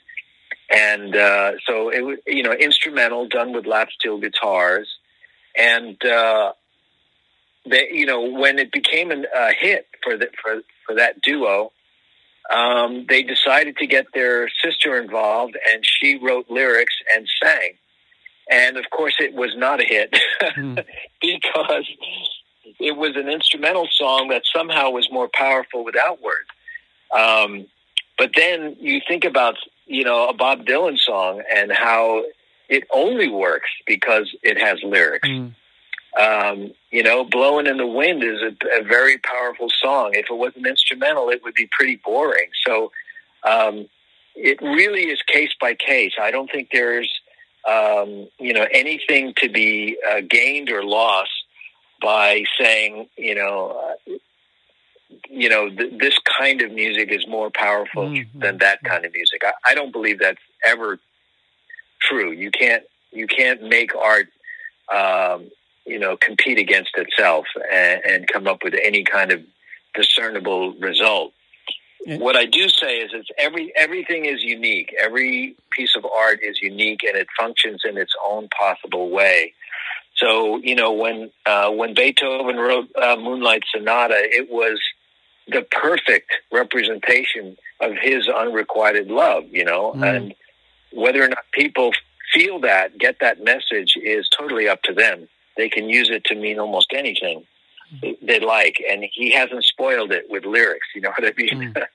And 0.69 1.15
uh, 1.15 1.51
so 1.65 1.89
it 1.89 2.01
was, 2.01 2.17
you 2.27 2.43
know, 2.43 2.51
instrumental 2.51 3.27
done 3.27 3.53
with 3.53 3.65
lap 3.65 3.89
steel 3.97 4.19
guitars. 4.19 4.89
And, 5.55 6.03
uh, 6.03 6.53
they, 7.69 7.89
you 7.91 8.05
know, 8.05 8.21
when 8.29 8.59
it 8.59 8.71
became 8.71 9.11
a 9.11 9.53
hit 9.57 9.87
for, 10.03 10.17
the, 10.17 10.29
for, 10.41 10.61
for 10.85 10.95
that 10.95 11.21
duo, 11.21 11.71
um, 12.49 13.05
they 13.07 13.21
decided 13.23 13.77
to 13.77 13.87
get 13.87 14.07
their 14.13 14.49
sister 14.63 14.99
involved, 14.99 15.55
and 15.71 15.85
she 15.85 16.17
wrote 16.17 16.49
lyrics 16.49 16.95
and 17.15 17.27
sang. 17.41 17.73
And 18.49 18.77
of 18.77 18.89
course, 18.89 19.15
it 19.19 19.33
was 19.33 19.55
not 19.55 19.79
a 19.79 19.83
hit 19.83 20.17
mm. 20.41 20.75
because 21.21 21.85
it 22.79 22.97
was 22.97 23.15
an 23.15 23.29
instrumental 23.29 23.87
song 23.91 24.29
that 24.29 24.43
somehow 24.51 24.89
was 24.89 25.07
more 25.11 25.29
powerful 25.31 25.85
without 25.85 26.21
words. 26.21 26.49
Um, 27.15 27.67
but 28.17 28.31
then 28.35 28.75
you 28.79 29.01
think 29.07 29.25
about, 29.25 29.55
you 29.85 30.03
know, 30.03 30.27
a 30.27 30.33
Bob 30.33 30.65
Dylan 30.65 30.97
song 30.97 31.43
and 31.55 31.71
how 31.71 32.23
it 32.67 32.83
only 32.91 33.29
works 33.29 33.69
because 33.85 34.35
it 34.43 34.59
has 34.59 34.79
lyrics. 34.83 35.27
Mm. 35.27 35.55
Um, 36.17 36.71
you 36.91 37.03
know, 37.03 37.23
blowing 37.23 37.67
in 37.67 37.77
the 37.77 37.85
wind 37.85 38.23
is 38.23 38.41
a, 38.41 38.81
a, 38.81 38.83
very 38.83 39.19
powerful 39.19 39.69
song. 39.69 40.11
If 40.13 40.25
it 40.29 40.33
wasn't 40.33 40.65
instrumental, 40.65 41.29
it 41.29 41.43
would 41.43 41.53
be 41.53 41.69
pretty 41.71 41.97
boring. 42.03 42.49
So, 42.65 42.91
um, 43.47 43.87
it 44.35 44.59
really 44.61 45.03
is 45.03 45.21
case 45.27 45.51
by 45.61 45.75
case. 45.75 46.13
I 46.19 46.31
don't 46.31 46.49
think 46.51 46.69
there's, 46.71 47.09
um, 47.67 48.27
you 48.39 48.53
know, 48.53 48.65
anything 48.71 49.33
to 49.37 49.49
be 49.49 49.97
uh, 50.09 50.21
gained 50.27 50.71
or 50.71 50.83
lost 50.83 51.29
by 52.01 52.43
saying, 52.59 53.07
you 53.17 53.35
know, 53.35 53.95
uh, 54.07 54.13
you 55.29 55.49
know, 55.49 55.69
th- 55.69 55.93
this 55.99 56.17
kind 56.39 56.61
of 56.61 56.71
music 56.71 57.11
is 57.11 57.27
more 57.27 57.49
powerful 57.53 58.09
mm-hmm. 58.09 58.39
than 58.39 58.57
that 58.59 58.83
kind 58.83 59.05
of 59.05 59.13
music. 59.13 59.41
I, 59.45 59.71
I 59.71 59.75
don't 59.75 59.91
believe 59.91 60.19
that's 60.19 60.41
ever 60.65 60.99
true. 62.01 62.31
You 62.31 62.51
can't, 62.51 62.83
you 63.11 63.27
can't 63.27 63.63
make 63.63 63.95
art, 63.95 64.27
um, 64.93 65.49
you 65.89 65.99
know, 65.99 66.15
compete 66.17 66.59
against 66.59 66.91
itself 66.95 67.45
and, 67.71 68.01
and 68.05 68.27
come 68.27 68.47
up 68.47 68.63
with 68.63 68.75
any 68.81 69.03
kind 69.03 69.31
of 69.31 69.41
discernible 69.93 70.73
result. 70.75 71.33
What 72.05 72.35
I 72.35 72.45
do 72.45 72.69
say 72.69 72.97
is, 72.99 73.11
it's 73.13 73.27
every 73.37 73.73
everything 73.75 74.25
is 74.25 74.41
unique. 74.41 74.95
Every 74.99 75.55
piece 75.71 75.95
of 75.97 76.05
art 76.05 76.39
is 76.41 76.61
unique, 76.61 77.03
and 77.03 77.17
it 77.17 77.27
functions 77.37 77.81
in 77.83 77.97
its 77.97 78.13
own 78.25 78.47
possible 78.57 79.09
way. 79.09 79.53
So, 80.15 80.57
you 80.57 80.75
know, 80.75 80.93
when 80.93 81.29
uh, 81.45 81.69
when 81.71 81.93
Beethoven 81.93 82.55
wrote 82.55 82.87
uh, 82.95 83.17
Moonlight 83.17 83.63
Sonata, 83.71 84.15
it 84.15 84.49
was 84.49 84.79
the 85.47 85.61
perfect 85.69 86.31
representation 86.51 87.57
of 87.81 87.91
his 88.01 88.29
unrequited 88.29 89.07
love. 89.09 89.43
You 89.51 89.65
know, 89.65 89.91
mm. 89.91 90.15
and 90.15 90.33
whether 90.93 91.21
or 91.21 91.27
not 91.27 91.39
people 91.51 91.91
feel 92.33 92.61
that, 92.61 92.97
get 92.97 93.17
that 93.19 93.43
message, 93.43 93.97
is 94.01 94.29
totally 94.29 94.69
up 94.69 94.81
to 94.83 94.93
them 94.93 95.27
they 95.59 95.69
can 95.69 95.89
use 95.89 96.09
it 96.09 96.23
to 96.25 96.35
mean 96.35 96.57
almost 96.57 96.93
anything 96.93 97.45
they 98.21 98.39
like, 98.39 98.77
and 98.89 99.05
he 99.11 99.31
hasn't 99.31 99.63
spoiled 99.63 100.11
it 100.11 100.25
with 100.29 100.45
lyrics. 100.45 100.87
You 100.95 101.01
know 101.01 101.09
what 101.17 101.25
I 101.25 101.33
mean? 101.37 101.73
Mm. 101.73 101.85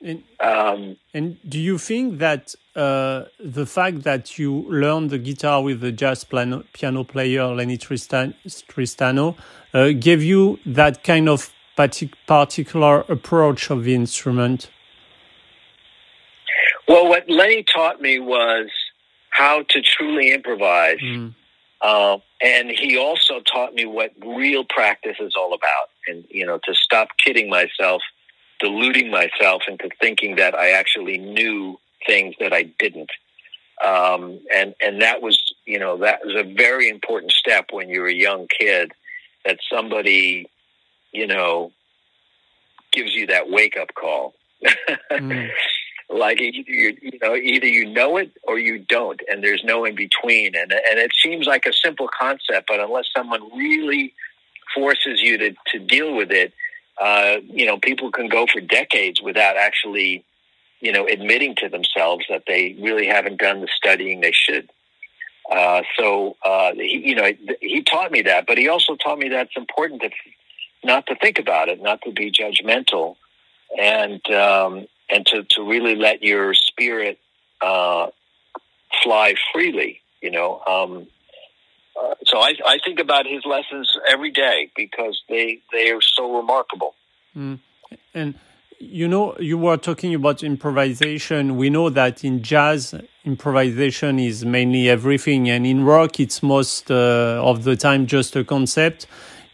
and, 0.02 0.22
um, 0.40 0.96
and, 1.12 1.38
do 1.48 1.60
you 1.60 1.78
think 1.78 2.18
that 2.18 2.54
uh, 2.74 3.24
the 3.38 3.66
fact 3.66 4.02
that 4.04 4.38
you 4.38 4.64
learned 4.68 5.10
the 5.10 5.18
guitar 5.18 5.62
with 5.62 5.80
the 5.80 5.92
jazz 5.92 6.24
piano, 6.24 6.64
piano 6.72 7.04
player 7.04 7.46
Lenny 7.48 7.76
Tristan, 7.76 8.34
Tristano 8.46 9.36
uh, 9.72 9.90
gave 9.98 10.22
you 10.22 10.58
that 10.66 11.04
kind 11.04 11.28
of 11.28 11.52
particular 11.76 13.00
approach 13.08 13.70
of 13.70 13.84
the 13.84 13.94
instrument? 13.94 14.70
Well, 16.88 17.08
what 17.08 17.28
Lenny 17.28 17.64
taught 17.64 18.00
me 18.00 18.18
was 18.20 18.70
how 19.30 19.64
to 19.68 19.82
truly 19.82 20.32
improvise. 20.32 20.98
Mm 21.00 21.34
uh, 21.84 22.16
and 22.42 22.70
he 22.70 22.96
also 22.96 23.40
taught 23.40 23.74
me 23.74 23.84
what 23.84 24.10
real 24.24 24.64
practice 24.64 25.18
is 25.20 25.34
all 25.36 25.52
about, 25.52 25.90
and 26.08 26.24
you 26.30 26.46
know, 26.46 26.58
to 26.64 26.74
stop 26.74 27.08
kidding 27.22 27.50
myself, 27.50 28.00
deluding 28.58 29.10
myself 29.10 29.64
into 29.68 29.90
thinking 30.00 30.36
that 30.36 30.54
I 30.54 30.70
actually 30.70 31.18
knew 31.18 31.78
things 32.06 32.36
that 32.40 32.54
I 32.54 32.62
didn't. 32.78 33.10
Um, 33.84 34.40
and 34.52 34.74
and 34.80 35.02
that 35.02 35.20
was, 35.20 35.38
you 35.66 35.78
know, 35.78 35.98
that 35.98 36.20
was 36.24 36.34
a 36.36 36.54
very 36.54 36.88
important 36.88 37.32
step 37.32 37.66
when 37.70 37.90
you're 37.90 38.08
a 38.08 38.14
young 38.14 38.48
kid. 38.48 38.92
That 39.44 39.58
somebody, 39.70 40.48
you 41.12 41.26
know, 41.26 41.70
gives 42.92 43.14
you 43.14 43.26
that 43.26 43.50
wake 43.50 43.76
up 43.76 43.92
call. 43.94 44.32
mm 45.12 45.50
like 46.08 46.40
either 46.40 46.70
you, 46.70 46.96
you 47.00 47.18
know 47.22 47.34
either 47.34 47.66
you 47.66 47.86
know 47.92 48.16
it 48.16 48.30
or 48.44 48.58
you 48.58 48.78
don't 48.78 49.20
and 49.28 49.42
there's 49.42 49.62
no 49.64 49.84
in 49.84 49.94
between. 49.94 50.54
And 50.54 50.72
and 50.72 50.98
it 50.98 51.12
seems 51.22 51.46
like 51.46 51.66
a 51.66 51.72
simple 51.72 52.08
concept 52.08 52.68
but 52.68 52.80
unless 52.80 53.06
someone 53.16 53.42
really 53.56 54.12
forces 54.74 55.20
you 55.22 55.38
to 55.38 55.54
to 55.72 55.78
deal 55.78 56.14
with 56.14 56.30
it 56.30 56.52
uh, 57.00 57.36
you 57.46 57.66
know 57.66 57.78
people 57.78 58.10
can 58.10 58.28
go 58.28 58.46
for 58.46 58.60
decades 58.60 59.20
without 59.20 59.56
actually 59.56 60.24
you 60.80 60.92
know 60.92 61.06
admitting 61.06 61.54
to 61.56 61.68
themselves 61.68 62.24
that 62.28 62.44
they 62.46 62.76
really 62.80 63.06
haven't 63.06 63.38
done 63.38 63.60
the 63.60 63.68
studying 63.74 64.20
they 64.20 64.32
should. 64.32 64.70
Uh, 65.50 65.82
so 65.98 66.36
uh, 66.44 66.72
he, 66.74 67.02
you 67.08 67.14
know 67.14 67.30
he 67.60 67.82
taught 67.82 68.12
me 68.12 68.22
that 68.22 68.46
but 68.46 68.58
he 68.58 68.68
also 68.68 68.94
taught 68.96 69.18
me 69.18 69.28
that 69.28 69.46
it's 69.46 69.56
important 69.56 70.02
to 70.02 70.10
not 70.84 71.06
to 71.06 71.14
think 71.16 71.38
about 71.38 71.68
it 71.68 71.82
not 71.82 72.00
to 72.02 72.12
be 72.12 72.30
judgmental. 72.30 73.16
And 73.80 74.24
um, 74.30 74.86
and 75.10 75.26
to, 75.26 75.44
to 75.50 75.68
really 75.68 75.94
let 75.94 76.22
your 76.22 76.54
spirit 76.54 77.18
uh, 77.60 78.08
fly 79.02 79.34
freely, 79.52 80.00
you 80.20 80.30
know. 80.30 80.60
Um, 80.66 81.06
uh, 82.00 82.14
so 82.26 82.38
I, 82.38 82.54
I 82.66 82.78
think 82.84 82.98
about 82.98 83.26
his 83.26 83.42
lessons 83.44 83.96
every 84.08 84.30
day 84.30 84.70
because 84.76 85.20
they, 85.28 85.60
they 85.72 85.90
are 85.90 86.00
so 86.00 86.36
remarkable. 86.36 86.94
Mm. 87.36 87.60
And 88.12 88.34
you 88.78 89.08
know, 89.08 89.36
you 89.38 89.56
were 89.56 89.76
talking 89.76 90.14
about 90.14 90.42
improvisation. 90.42 91.56
We 91.56 91.70
know 91.70 91.90
that 91.90 92.24
in 92.24 92.42
jazz, 92.42 92.94
improvisation 93.24 94.18
is 94.18 94.44
mainly 94.44 94.88
everything, 94.88 95.48
and 95.48 95.66
in 95.66 95.84
rock, 95.84 96.20
it's 96.20 96.42
most 96.42 96.90
uh, 96.90 97.40
of 97.42 97.64
the 97.64 97.76
time 97.76 98.06
just 98.06 98.36
a 98.36 98.44
concept. 98.44 99.06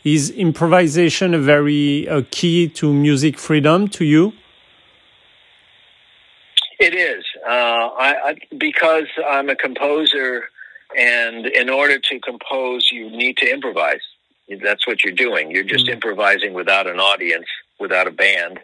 Is 0.02 0.30
improvisation 0.30 1.34
a 1.34 1.38
very 1.38 2.06
a 2.06 2.22
key 2.22 2.68
to 2.70 2.92
music 2.92 3.38
freedom 3.38 3.88
to 3.88 4.04
you? 4.04 4.32
It 6.92 6.96
is. 6.96 7.24
Uh, 7.46 7.50
I, 7.50 8.14
I, 8.30 8.36
because 8.58 9.06
I'm 9.28 9.48
a 9.48 9.54
composer, 9.54 10.48
and 10.98 11.46
in 11.46 11.70
order 11.70 12.00
to 12.00 12.18
compose, 12.18 12.88
you 12.90 13.08
need 13.08 13.36
to 13.36 13.48
improvise. 13.48 14.00
That's 14.60 14.84
what 14.88 15.04
you're 15.04 15.14
doing. 15.14 15.52
You're 15.52 15.62
just 15.62 15.84
mm-hmm. 15.84 15.94
improvising 15.94 16.52
without 16.52 16.88
an 16.88 16.98
audience, 16.98 17.46
without 17.78 18.08
a 18.08 18.10
band, 18.10 18.58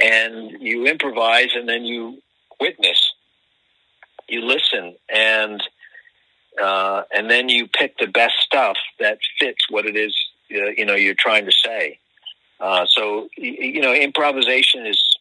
and 0.00 0.62
you 0.62 0.86
improvise, 0.86 1.48
and 1.56 1.68
then 1.68 1.84
you 1.84 2.22
witness, 2.60 3.12
you 4.28 4.42
listen, 4.42 4.94
and 5.12 5.60
uh, 6.62 7.02
and 7.12 7.28
then 7.28 7.48
you 7.48 7.66
pick 7.66 7.98
the 7.98 8.06
best 8.06 8.36
stuff 8.38 8.76
that 9.00 9.18
fits 9.40 9.68
what 9.68 9.84
it 9.84 9.96
is 9.96 10.14
uh, 10.52 10.70
you 10.76 10.84
know 10.84 10.94
you're 10.94 11.16
trying 11.18 11.46
to 11.46 11.52
say. 11.52 11.98
Uh, 12.60 12.86
so 12.86 13.28
you 13.36 13.80
know, 13.80 13.92
improvisation 13.92 14.86
is 14.86 15.17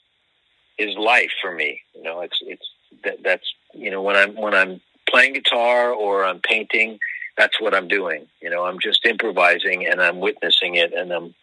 is 0.78 0.96
life 0.98 1.32
for 1.42 1.54
me. 1.54 1.82
You 1.96 2.04
know, 2.04 2.22
it's 2.22 2.40
it's 2.42 2.68
that, 3.04 3.18
that's 3.24 3.48
you 3.74 3.92
know 3.92 4.02
when 4.02 4.16
I'm 4.16 4.36
when 4.36 4.54
I'm 4.54 4.82
playing 5.10 5.34
guitar 5.34 5.92
or 5.92 6.26
I'm 6.26 6.40
painting, 6.40 7.00
that's 7.38 7.60
what 7.62 7.74
I'm 7.74 7.88
doing. 7.88 8.28
You 8.42 8.50
know, 8.50 8.66
I'm 8.66 8.80
just 8.80 9.06
improvising 9.06 9.88
and 9.88 10.02
I'm 10.02 10.20
witnessing 10.20 10.76
it 10.76 10.94
and 10.94 11.12
I'm 11.12 11.36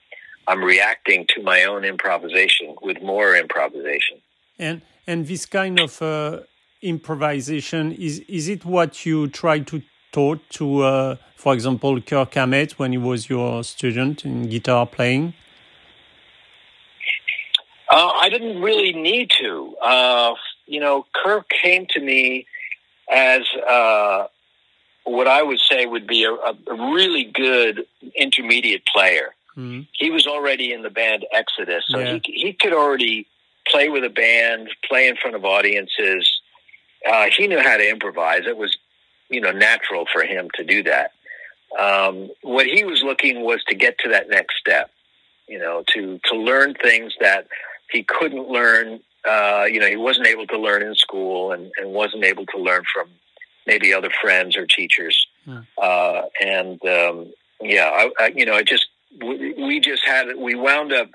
I'm 0.46 0.62
reacting 0.62 1.26
to 1.34 1.42
my 1.42 1.64
own 1.64 1.84
improvisation 1.84 2.76
with 2.82 3.02
more 3.02 3.36
improvisation. 3.36 4.18
And 4.58 4.82
and 5.06 5.26
this 5.26 5.46
kind 5.46 5.80
of 5.80 6.00
uh, 6.02 6.40
improvisation 6.82 7.92
is 7.92 8.20
is 8.28 8.48
it 8.48 8.64
what 8.64 9.06
you 9.06 9.28
try 9.28 9.60
to 9.60 9.82
taught 10.12 10.40
to, 10.48 10.82
uh, 10.82 11.16
for 11.34 11.52
example, 11.54 12.00
Kirk 12.00 12.34
Hammett 12.34 12.78
when 12.78 12.92
he 12.92 12.98
was 12.98 13.28
your 13.28 13.64
student 13.64 14.24
in 14.24 14.48
guitar 14.48 14.86
playing? 14.86 15.34
Uh, 17.94 18.10
I 18.12 18.28
didn't 18.28 18.60
really 18.60 18.92
need 18.92 19.30
to. 19.40 19.76
Uh, 19.80 20.34
you 20.66 20.80
know, 20.80 21.06
Kirk 21.14 21.48
came 21.62 21.86
to 21.90 22.00
me 22.00 22.44
as 23.08 23.42
uh, 23.70 24.26
what 25.04 25.28
I 25.28 25.44
would 25.44 25.60
say 25.60 25.86
would 25.86 26.06
be 26.06 26.24
a, 26.24 26.32
a 26.32 26.92
really 26.92 27.22
good 27.22 27.86
intermediate 28.16 28.84
player. 28.86 29.36
Mm-hmm. 29.56 29.82
He 29.92 30.10
was 30.10 30.26
already 30.26 30.72
in 30.72 30.82
the 30.82 30.90
band 30.90 31.24
Exodus, 31.32 31.84
so 31.86 32.00
yeah. 32.00 32.18
he 32.24 32.32
he 32.32 32.52
could 32.52 32.72
already 32.72 33.28
play 33.68 33.88
with 33.88 34.02
a 34.02 34.10
band, 34.10 34.70
play 34.88 35.06
in 35.06 35.14
front 35.14 35.36
of 35.36 35.44
audiences. 35.44 36.28
Uh, 37.08 37.26
he 37.36 37.46
knew 37.46 37.60
how 37.60 37.76
to 37.76 37.88
improvise. 37.88 38.42
It 38.44 38.56
was, 38.56 38.76
you 39.28 39.40
know, 39.40 39.52
natural 39.52 40.06
for 40.12 40.24
him 40.24 40.48
to 40.54 40.64
do 40.64 40.82
that. 40.82 41.12
Um, 41.78 42.30
what 42.42 42.66
he 42.66 42.82
was 42.82 43.04
looking 43.04 43.42
was 43.42 43.62
to 43.68 43.76
get 43.76 43.98
to 44.00 44.08
that 44.08 44.28
next 44.28 44.56
step, 44.58 44.90
you 45.46 45.60
know, 45.60 45.84
to 45.94 46.18
to 46.24 46.36
learn 46.36 46.74
things 46.74 47.12
that 47.20 47.46
he 47.90 48.02
couldn't 48.02 48.48
learn. 48.48 49.00
Uh, 49.28 49.64
you 49.70 49.80
know, 49.80 49.88
he 49.88 49.96
wasn't 49.96 50.26
able 50.26 50.46
to 50.46 50.58
learn 50.58 50.82
in 50.82 50.94
school, 50.94 51.52
and, 51.52 51.70
and 51.76 51.92
wasn't 51.92 52.24
able 52.24 52.44
to 52.46 52.58
learn 52.58 52.82
from 52.92 53.08
maybe 53.66 53.94
other 53.94 54.10
friends 54.20 54.56
or 54.56 54.66
teachers. 54.66 55.26
Hmm. 55.44 55.58
Uh, 55.80 56.22
and 56.42 56.84
um, 56.86 57.32
yeah, 57.60 57.90
I, 57.92 58.10
I, 58.20 58.32
you 58.34 58.44
know, 58.44 58.54
I 58.54 58.62
just 58.62 58.86
we 59.20 59.80
just 59.80 60.04
had 60.04 60.36
we 60.36 60.54
wound 60.54 60.92
up 60.92 61.10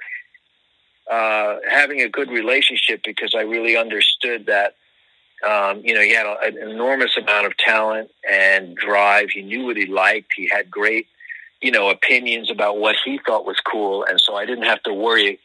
uh, 1.12 1.58
having 1.70 2.02
a 2.02 2.10
good 2.10 2.30
relationship 2.30 3.02
because 3.04 3.34
I 3.36 3.42
really 3.42 3.78
understood 3.78 4.46
that. 4.48 4.76
Um, 5.48 5.82
you 5.86 5.94
know, 5.94 6.02
he 6.02 6.14
had 6.14 6.26
a, 6.26 6.38
an 6.42 6.58
enormous 6.58 7.16
amount 7.16 7.46
of 7.46 7.56
talent 7.56 8.12
and 8.30 8.76
drive. 8.76 9.30
He 9.30 9.42
knew 9.42 9.68
what 9.68 9.78
he 9.78 9.86
liked. 9.86 10.34
He 10.36 10.50
had 10.50 10.70
great, 10.70 11.08
you 11.62 11.72
know, 11.72 11.90
opinions 11.90 12.52
about 12.52 12.78
what 12.78 12.98
he 13.06 13.22
thought 13.26 13.46
was 13.46 13.58
cool, 13.62 14.04
and 14.04 14.20
so 14.20 14.36
I 14.36 14.46
didn't 14.46 14.66
have 14.66 14.84
to 14.84 14.94
worry 14.94 15.40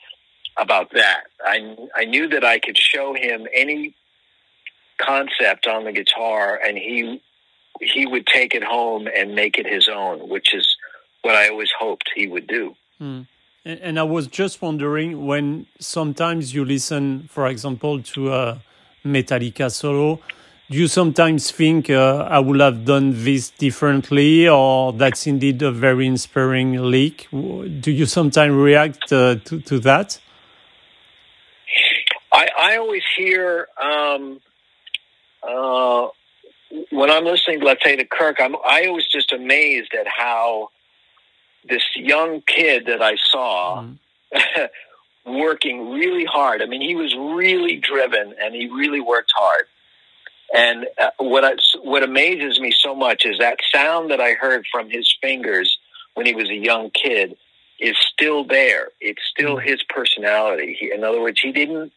about 0.56 0.90
that. 0.92 1.24
I 1.44 1.76
I 1.94 2.04
knew 2.04 2.28
that 2.28 2.44
I 2.44 2.58
could 2.58 2.78
show 2.78 3.14
him 3.14 3.46
any 3.54 3.94
concept 4.98 5.66
on 5.66 5.84
the 5.84 5.92
guitar, 5.92 6.60
and 6.64 6.78
he 6.78 7.20
he 7.80 8.06
would 8.06 8.26
take 8.26 8.54
it 8.54 8.62
home 8.62 9.08
and 9.08 9.34
make 9.34 9.58
it 9.58 9.66
his 9.66 9.88
own, 9.88 10.28
which 10.28 10.54
is 10.54 10.76
what 11.22 11.34
I 11.34 11.48
always 11.48 11.70
hoped 11.78 12.10
he 12.14 12.26
would 12.26 12.46
do. 12.46 12.74
Mm. 13.00 13.26
And, 13.64 13.80
and, 13.80 13.98
I 13.98 14.02
was 14.02 14.26
just 14.26 14.60
wondering 14.60 15.26
when 15.26 15.66
sometimes 15.80 16.54
you 16.54 16.64
listen, 16.64 17.28
for 17.30 17.46
example, 17.48 18.02
to 18.02 18.32
a 18.32 18.62
Metallica 19.04 19.72
solo, 19.72 20.20
do 20.70 20.78
you 20.78 20.86
sometimes 20.86 21.50
think 21.50 21.90
uh, 21.90 22.26
I 22.30 22.38
would 22.38 22.60
have 22.60 22.84
done 22.84 23.12
this 23.24 23.50
differently, 23.50 24.48
or 24.48 24.92
that's 24.92 25.26
indeed 25.26 25.62
a 25.62 25.70
very 25.70 26.06
inspiring 26.06 26.74
lick? 26.74 27.26
Do 27.30 27.90
you 27.90 28.06
sometimes 28.06 28.54
react 28.54 29.12
uh, 29.12 29.36
to, 29.46 29.60
to 29.60 29.78
that? 29.80 30.18
I, 32.74 32.78
always 32.78 33.02
hear 33.16 33.68
um, 33.82 34.40
uh, 35.42 36.08
when 36.90 37.10
I'm 37.10 37.24
listening, 37.24 37.62
let's 37.62 37.84
say 37.84 37.96
to 37.96 38.04
Kirk, 38.04 38.36
I'm 38.40 38.56
I 38.56 38.88
was 38.88 39.06
just 39.10 39.32
amazed 39.32 39.92
at 39.98 40.06
how 40.06 40.68
this 41.68 41.82
young 41.96 42.42
kid 42.46 42.86
that 42.86 43.02
I 43.02 43.16
saw 43.30 43.82
mm. 43.82 44.68
working 45.26 45.90
really 45.92 46.24
hard. 46.24 46.62
I 46.62 46.66
mean, 46.66 46.80
he 46.80 46.94
was 46.94 47.14
really 47.14 47.76
driven 47.76 48.34
and 48.40 48.54
he 48.54 48.68
really 48.68 49.00
worked 49.00 49.32
hard. 49.34 49.64
And 50.54 50.86
uh, 50.98 51.10
what 51.18 51.44
I, 51.44 51.52
what 51.82 52.02
amazes 52.02 52.60
me 52.60 52.72
so 52.76 52.94
much 52.94 53.24
is 53.24 53.38
that 53.38 53.58
sound 53.74 54.10
that 54.10 54.20
I 54.20 54.34
heard 54.34 54.66
from 54.70 54.90
his 54.90 55.12
fingers 55.22 55.78
when 56.14 56.26
he 56.26 56.34
was 56.34 56.50
a 56.50 56.54
young 56.54 56.90
kid 56.90 57.36
is 57.80 57.96
still 57.98 58.44
there. 58.44 58.88
It's 59.00 59.22
still 59.30 59.56
mm. 59.56 59.64
his 59.64 59.82
personality. 59.88 60.76
He, 60.78 60.92
in 60.92 61.02
other 61.02 61.20
words, 61.20 61.40
he 61.40 61.50
didn't 61.50 61.92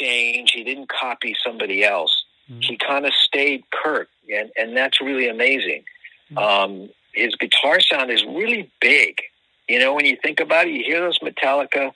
change. 0.00 0.52
He 0.52 0.64
didn't 0.64 0.88
copy 0.88 1.34
somebody 1.44 1.84
else. 1.84 2.24
Mm. 2.50 2.64
He 2.64 2.76
kind 2.76 3.06
of 3.06 3.12
stayed 3.14 3.64
Kirk, 3.70 4.08
and 4.32 4.50
and 4.56 4.76
that's 4.76 5.00
really 5.00 5.28
amazing. 5.28 5.84
Mm. 6.32 6.38
Um, 6.38 6.90
his 7.12 7.34
guitar 7.36 7.80
sound 7.80 8.10
is 8.10 8.24
really 8.24 8.70
big. 8.80 9.20
You 9.68 9.78
know, 9.78 9.94
when 9.94 10.06
you 10.06 10.16
think 10.22 10.40
about 10.40 10.66
it, 10.66 10.72
you 10.72 10.84
hear 10.84 11.00
those 11.00 11.18
Metallica 11.20 11.92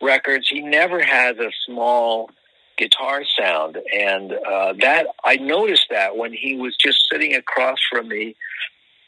records. 0.00 0.48
He 0.48 0.60
never 0.60 1.02
has 1.02 1.36
a 1.38 1.50
small 1.66 2.30
guitar 2.78 3.22
sound, 3.38 3.78
and 3.94 4.32
uh, 4.32 4.74
that 4.80 5.06
I 5.24 5.36
noticed 5.36 5.86
that 5.90 6.16
when 6.16 6.32
he 6.32 6.56
was 6.56 6.76
just 6.76 6.98
sitting 7.10 7.34
across 7.34 7.78
from 7.90 8.08
me 8.08 8.34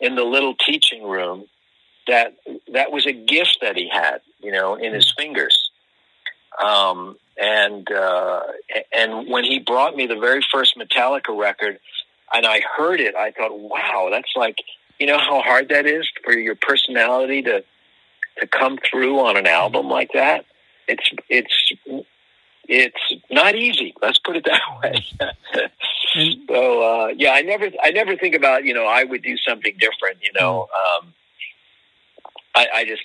in 0.01 0.17
the 0.17 0.25
little 0.25 0.55
teaching 0.55 1.03
room. 1.05 1.47
That 2.07 2.37
that 2.71 2.93
was 2.93 3.07
a 3.07 3.13
gift 3.13 3.59
that 3.63 3.77
he 3.77 3.89
had, 3.89 4.19
you 4.39 4.53
know, 4.53 4.75
in 4.75 4.93
his 4.93 5.11
fingers. 5.17 5.71
Um, 6.63 7.17
and 7.37 7.91
uh, 7.91 8.41
and 8.97 9.29
when 9.29 9.45
he 9.45 9.59
brought 9.59 9.97
me 9.97 10.07
the 10.07 10.19
very 10.19 10.45
first 10.53 10.77
Metallica 10.79 11.37
record, 11.37 11.79
and 12.35 12.47
I 12.47 12.61
heard 12.77 13.01
it, 13.01 13.15
I 13.15 13.33
thought, 13.33 13.59
wow, 13.59 14.09
that's 14.11 14.33
like 14.37 14.57
you 14.99 15.07
know 15.07 15.19
how 15.19 15.41
hard 15.41 15.69
that 15.71 15.87
is 15.87 16.09
for 16.25 16.33
your 16.33 16.55
personality 16.55 17.43
to 17.43 17.65
to 18.39 18.47
come 18.47 18.79
through 18.91 19.21
on 19.21 19.37
an 19.37 19.47
album 19.47 19.89
like 19.89 20.11
that. 20.15 20.45
It's 20.87 21.09
it's 21.29 21.73
it's 22.67 23.15
not 23.31 23.55
easy. 23.55 23.95
Let's 24.01 24.19
put 24.19 24.37
it 24.37 24.45
that 24.45 24.61
way. 24.83 25.05
so 26.49 26.83
uh, 26.83 27.09
yeah, 27.17 27.31
I 27.33 27.43
never 27.43 27.71
I 27.83 27.91
never 27.91 28.17
think 28.17 28.35
about 28.35 28.65
you 28.65 28.75
know 28.75 28.87
I 28.87 29.05
would 29.05 29.23
do 29.23 29.37
something 29.39 29.77
different. 29.79 30.19
You 30.23 30.31
know, 30.39 30.63
um, 30.63 31.15
I, 32.55 32.67
I 32.75 32.85
just 32.85 33.03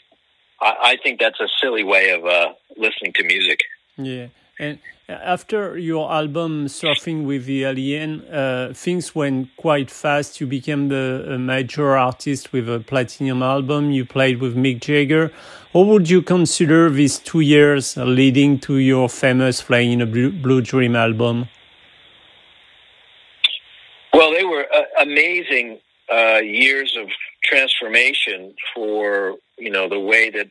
I, 0.61 0.75
I 0.81 0.97
think 1.01 1.19
that's 1.19 1.39
a 1.39 1.47
silly 1.61 1.83
way 1.83 2.11
of 2.11 2.25
uh, 2.25 2.53
listening 2.77 3.13
to 3.13 3.23
music. 3.23 3.61
Yeah, 3.99 4.27
and 4.57 4.79
after 5.09 5.77
your 5.77 6.09
album 6.09 6.67
Surfing 6.67 7.25
with 7.25 7.45
the 7.45 7.65
Alien, 7.65 8.21
uh, 8.27 8.71
things 8.73 9.13
went 9.13 9.49
quite 9.57 9.91
fast. 9.91 10.39
You 10.39 10.47
became 10.47 10.87
the 10.87 11.37
major 11.37 11.97
artist 11.97 12.53
with 12.53 12.69
a 12.69 12.79
platinum 12.79 13.43
album. 13.43 13.91
You 13.91 14.05
played 14.05 14.39
with 14.39 14.55
Mick 14.55 14.79
Jagger. 14.79 15.33
How 15.73 15.81
would 15.81 16.09
you 16.09 16.21
consider 16.21 16.89
these 16.89 17.19
two 17.19 17.41
years 17.41 17.97
leading 17.97 18.59
to 18.59 18.77
your 18.77 19.09
famous 19.09 19.59
Flying 19.59 19.91
in 19.91 20.01
a 20.01 20.05
Blue 20.05 20.61
Dream 20.61 20.95
album? 20.95 21.49
Well, 24.13 24.31
they 24.31 24.45
were 24.45 24.65
uh, 24.73 24.83
amazing 25.01 25.79
uh, 26.09 26.37
years 26.37 26.95
of 26.97 27.09
transformation 27.43 28.53
for 28.73 29.35
you 29.57 29.71
know 29.71 29.89
the 29.89 29.99
way 29.99 30.29
that 30.29 30.49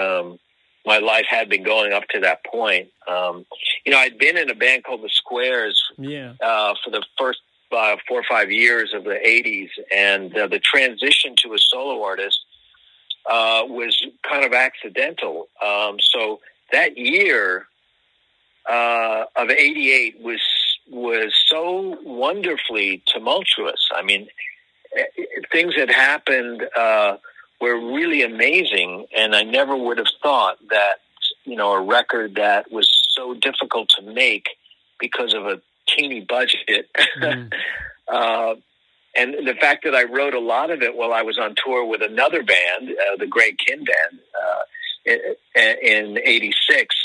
um, 0.00 0.38
my 0.86 0.98
life 0.98 1.26
had 1.28 1.48
been 1.48 1.62
going 1.62 1.92
up 1.92 2.04
to 2.10 2.20
that 2.20 2.44
point. 2.44 2.88
Um, 3.08 3.46
you 3.84 3.92
know, 3.92 3.98
I'd 3.98 4.18
been 4.18 4.36
in 4.36 4.50
a 4.50 4.54
band 4.54 4.84
called 4.84 5.02
the 5.02 5.08
Squares 5.08 5.82
yeah. 5.96 6.34
uh, 6.42 6.74
for 6.84 6.90
the 6.90 7.02
first 7.18 7.40
uh, 7.72 7.96
four 8.06 8.20
or 8.20 8.24
five 8.28 8.50
years 8.50 8.92
of 8.94 9.04
the 9.04 9.18
'80s, 9.26 9.70
and 9.94 10.36
uh, 10.36 10.46
the 10.46 10.60
transition 10.60 11.34
to 11.42 11.54
a 11.54 11.58
solo 11.58 12.02
artist 12.02 12.38
uh, 13.26 13.62
was 13.66 14.04
kind 14.28 14.44
of 14.44 14.52
accidental. 14.52 15.48
Um, 15.64 15.96
so 16.00 16.40
that 16.72 16.96
year 16.96 17.66
uh, 18.70 19.24
of 19.36 19.50
'88 19.50 20.20
was 20.20 20.40
was 20.88 21.34
so 21.48 21.98
wonderfully 22.04 23.02
tumultuous. 23.06 23.88
I 23.94 24.02
mean, 24.02 24.28
eh, 24.96 25.04
things 25.50 25.74
had 25.74 25.90
happened 25.90 26.62
uh, 26.76 27.16
were 27.60 27.78
really 27.94 28.22
amazing, 28.22 29.06
and 29.16 29.34
I 29.34 29.42
never 29.42 29.76
would 29.76 29.98
have 29.98 30.08
thought 30.22 30.58
that 30.70 30.96
you 31.44 31.56
know 31.56 31.72
a 31.72 31.82
record 31.82 32.34
that 32.36 32.70
was 32.70 32.88
so 33.10 33.34
difficult 33.34 33.88
to 33.98 34.02
make 34.02 34.48
because 34.98 35.34
of 35.34 35.46
a 35.46 35.60
teeny 35.88 36.20
budget. 36.20 36.88
Mm. 37.20 37.52
uh, 38.08 38.54
and 39.16 39.34
the 39.46 39.54
fact 39.54 39.84
that 39.84 39.94
I 39.94 40.04
wrote 40.04 40.34
a 40.34 40.40
lot 40.40 40.70
of 40.70 40.82
it 40.82 40.96
while 40.96 41.12
I 41.12 41.22
was 41.22 41.38
on 41.38 41.54
tour 41.64 41.84
with 41.84 42.02
another 42.02 42.42
band, 42.42 42.90
uh, 42.90 43.16
the 43.16 43.26
Greg 43.26 43.56
Kihn 43.58 43.84
Band, 43.84 44.20
uh, 44.42 45.60
in 45.82 46.18
'86, 46.18 46.96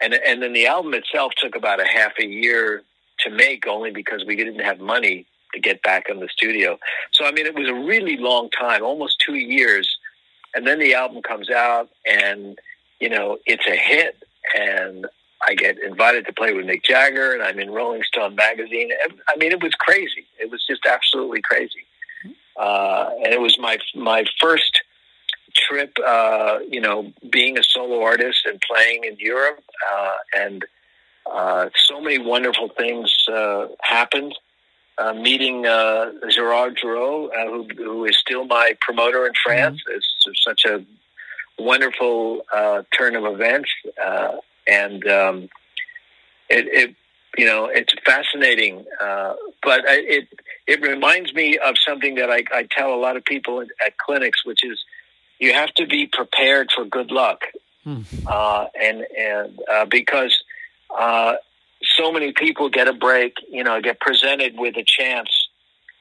and 0.00 0.14
and 0.14 0.42
then 0.42 0.52
the 0.52 0.66
album 0.66 0.94
itself 0.94 1.32
took 1.36 1.56
about 1.56 1.80
a 1.80 1.86
half 1.86 2.12
a 2.18 2.26
year 2.26 2.82
to 3.20 3.30
make, 3.30 3.66
only 3.66 3.90
because 3.90 4.24
we 4.24 4.36
didn't 4.36 4.60
have 4.60 4.78
money 4.78 5.26
to 5.54 5.60
get 5.60 5.82
back 5.82 6.08
in 6.08 6.20
the 6.20 6.28
studio. 6.28 6.78
So 7.12 7.26
I 7.26 7.32
mean, 7.32 7.46
it 7.46 7.54
was 7.54 7.68
a 7.68 7.74
really 7.74 8.16
long 8.16 8.48
time, 8.50 8.82
almost 8.82 9.22
two 9.24 9.34
years 9.34 9.97
and 10.54 10.66
then 10.66 10.78
the 10.78 10.94
album 10.94 11.22
comes 11.22 11.50
out 11.50 11.88
and, 12.10 12.58
you 13.00 13.08
know, 13.08 13.38
it's 13.46 13.66
a 13.66 13.76
hit 13.76 14.22
and 14.56 15.06
I 15.46 15.54
get 15.54 15.78
invited 15.82 16.26
to 16.26 16.32
play 16.32 16.52
with 16.52 16.66
Mick 16.66 16.84
Jagger 16.84 17.32
and 17.32 17.42
I'm 17.42 17.60
in 17.60 17.70
Rolling 17.70 18.02
Stone 18.02 18.34
magazine. 18.34 18.90
I 19.28 19.36
mean, 19.36 19.52
it 19.52 19.62
was 19.62 19.74
crazy. 19.78 20.26
It 20.40 20.50
was 20.50 20.64
just 20.66 20.84
absolutely 20.86 21.42
crazy. 21.42 21.86
Uh, 22.56 23.10
and 23.24 23.32
it 23.32 23.40
was 23.40 23.56
my, 23.58 23.78
my 23.94 24.24
first 24.40 24.80
trip, 25.54 25.96
uh, 26.04 26.58
you 26.68 26.80
know, 26.80 27.12
being 27.30 27.56
a 27.56 27.62
solo 27.62 28.02
artist 28.02 28.46
and 28.46 28.60
playing 28.60 29.04
in 29.04 29.16
Europe. 29.18 29.62
Uh, 29.92 30.16
and, 30.36 30.64
uh, 31.30 31.68
so 31.76 32.00
many 32.00 32.18
wonderful 32.18 32.70
things, 32.76 33.24
uh, 33.32 33.66
happened. 33.80 34.34
Uh, 34.98 35.12
meeting 35.12 35.64
uh, 35.64 36.10
Gerard 36.28 36.74
Drouot, 36.74 37.30
uh, 37.32 37.46
who, 37.46 37.68
who 37.76 38.04
is 38.04 38.18
still 38.18 38.44
my 38.44 38.72
promoter 38.80 39.26
in 39.26 39.32
France. 39.44 39.80
Mm-hmm. 39.88 39.96
It's 39.96 40.42
such 40.44 40.64
a 40.64 40.84
wonderful 41.56 42.42
uh, 42.52 42.82
turn 42.96 43.14
of 43.14 43.24
events, 43.24 43.70
uh, 44.04 44.38
and 44.66 45.06
um, 45.06 45.48
it, 46.48 46.66
it, 46.66 46.96
you 47.36 47.46
know, 47.46 47.66
it's 47.66 47.94
fascinating. 48.04 48.86
Uh, 49.00 49.34
but 49.62 49.82
it 49.86 50.26
it 50.66 50.82
reminds 50.82 51.32
me 51.32 51.58
of 51.58 51.76
something 51.78 52.16
that 52.16 52.28
I, 52.28 52.42
I 52.52 52.66
tell 52.68 52.92
a 52.92 52.96
lot 52.96 53.16
of 53.16 53.24
people 53.24 53.60
at, 53.60 53.68
at 53.86 53.98
clinics, 53.98 54.44
which 54.44 54.64
is 54.64 54.82
you 55.38 55.52
have 55.52 55.72
to 55.74 55.86
be 55.86 56.08
prepared 56.12 56.70
for 56.74 56.84
good 56.84 57.12
luck, 57.12 57.42
mm. 57.86 58.04
and 58.82 59.06
and 59.16 59.90
because 59.90 60.36
so 61.98 62.12
many 62.12 62.32
people 62.32 62.68
get 62.68 62.88
a 62.88 62.92
break, 62.92 63.34
you 63.50 63.64
know, 63.64 63.80
get 63.80 64.00
presented 64.00 64.58
with 64.58 64.76
a 64.76 64.84
chance 64.84 65.28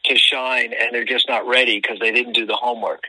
to 0.06 0.18
shine 0.18 0.74
and 0.74 0.94
they're 0.94 1.06
just 1.06 1.28
not 1.28 1.48
ready 1.48 1.80
because 1.82 2.00
they 2.00 2.12
didn't 2.12 2.34
do 2.34 2.46
the 2.46 2.56
homework. 2.56 3.04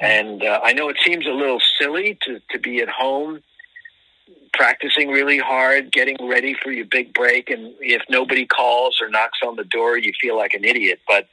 And 0.00 0.42
uh, 0.42 0.60
I 0.62 0.72
know 0.72 0.88
it 0.88 0.96
seems 1.04 1.26
a 1.26 1.30
little 1.30 1.60
silly 1.80 2.18
to, 2.22 2.40
to 2.50 2.58
be 2.58 2.80
at 2.80 2.88
home 2.88 3.42
practicing 4.52 5.08
really 5.08 5.38
hard, 5.38 5.92
getting 5.92 6.16
ready 6.28 6.54
for 6.54 6.70
your 6.72 6.86
big 6.86 7.14
break. 7.14 7.50
And 7.50 7.74
if 7.80 8.02
nobody 8.08 8.46
calls 8.46 8.98
or 9.00 9.08
knocks 9.08 9.38
on 9.46 9.56
the 9.56 9.64
door, 9.64 9.96
you 9.96 10.12
feel 10.20 10.36
like 10.36 10.54
an 10.54 10.64
idiot. 10.64 11.00
But 11.06 11.28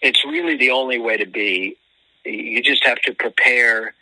it's 0.00 0.24
really 0.24 0.56
the 0.56 0.70
only 0.70 0.98
way 0.98 1.16
to 1.16 1.26
be. 1.26 1.76
You 2.24 2.62
just 2.62 2.84
have 2.84 3.00
to 3.02 3.14
prepare 3.14 3.94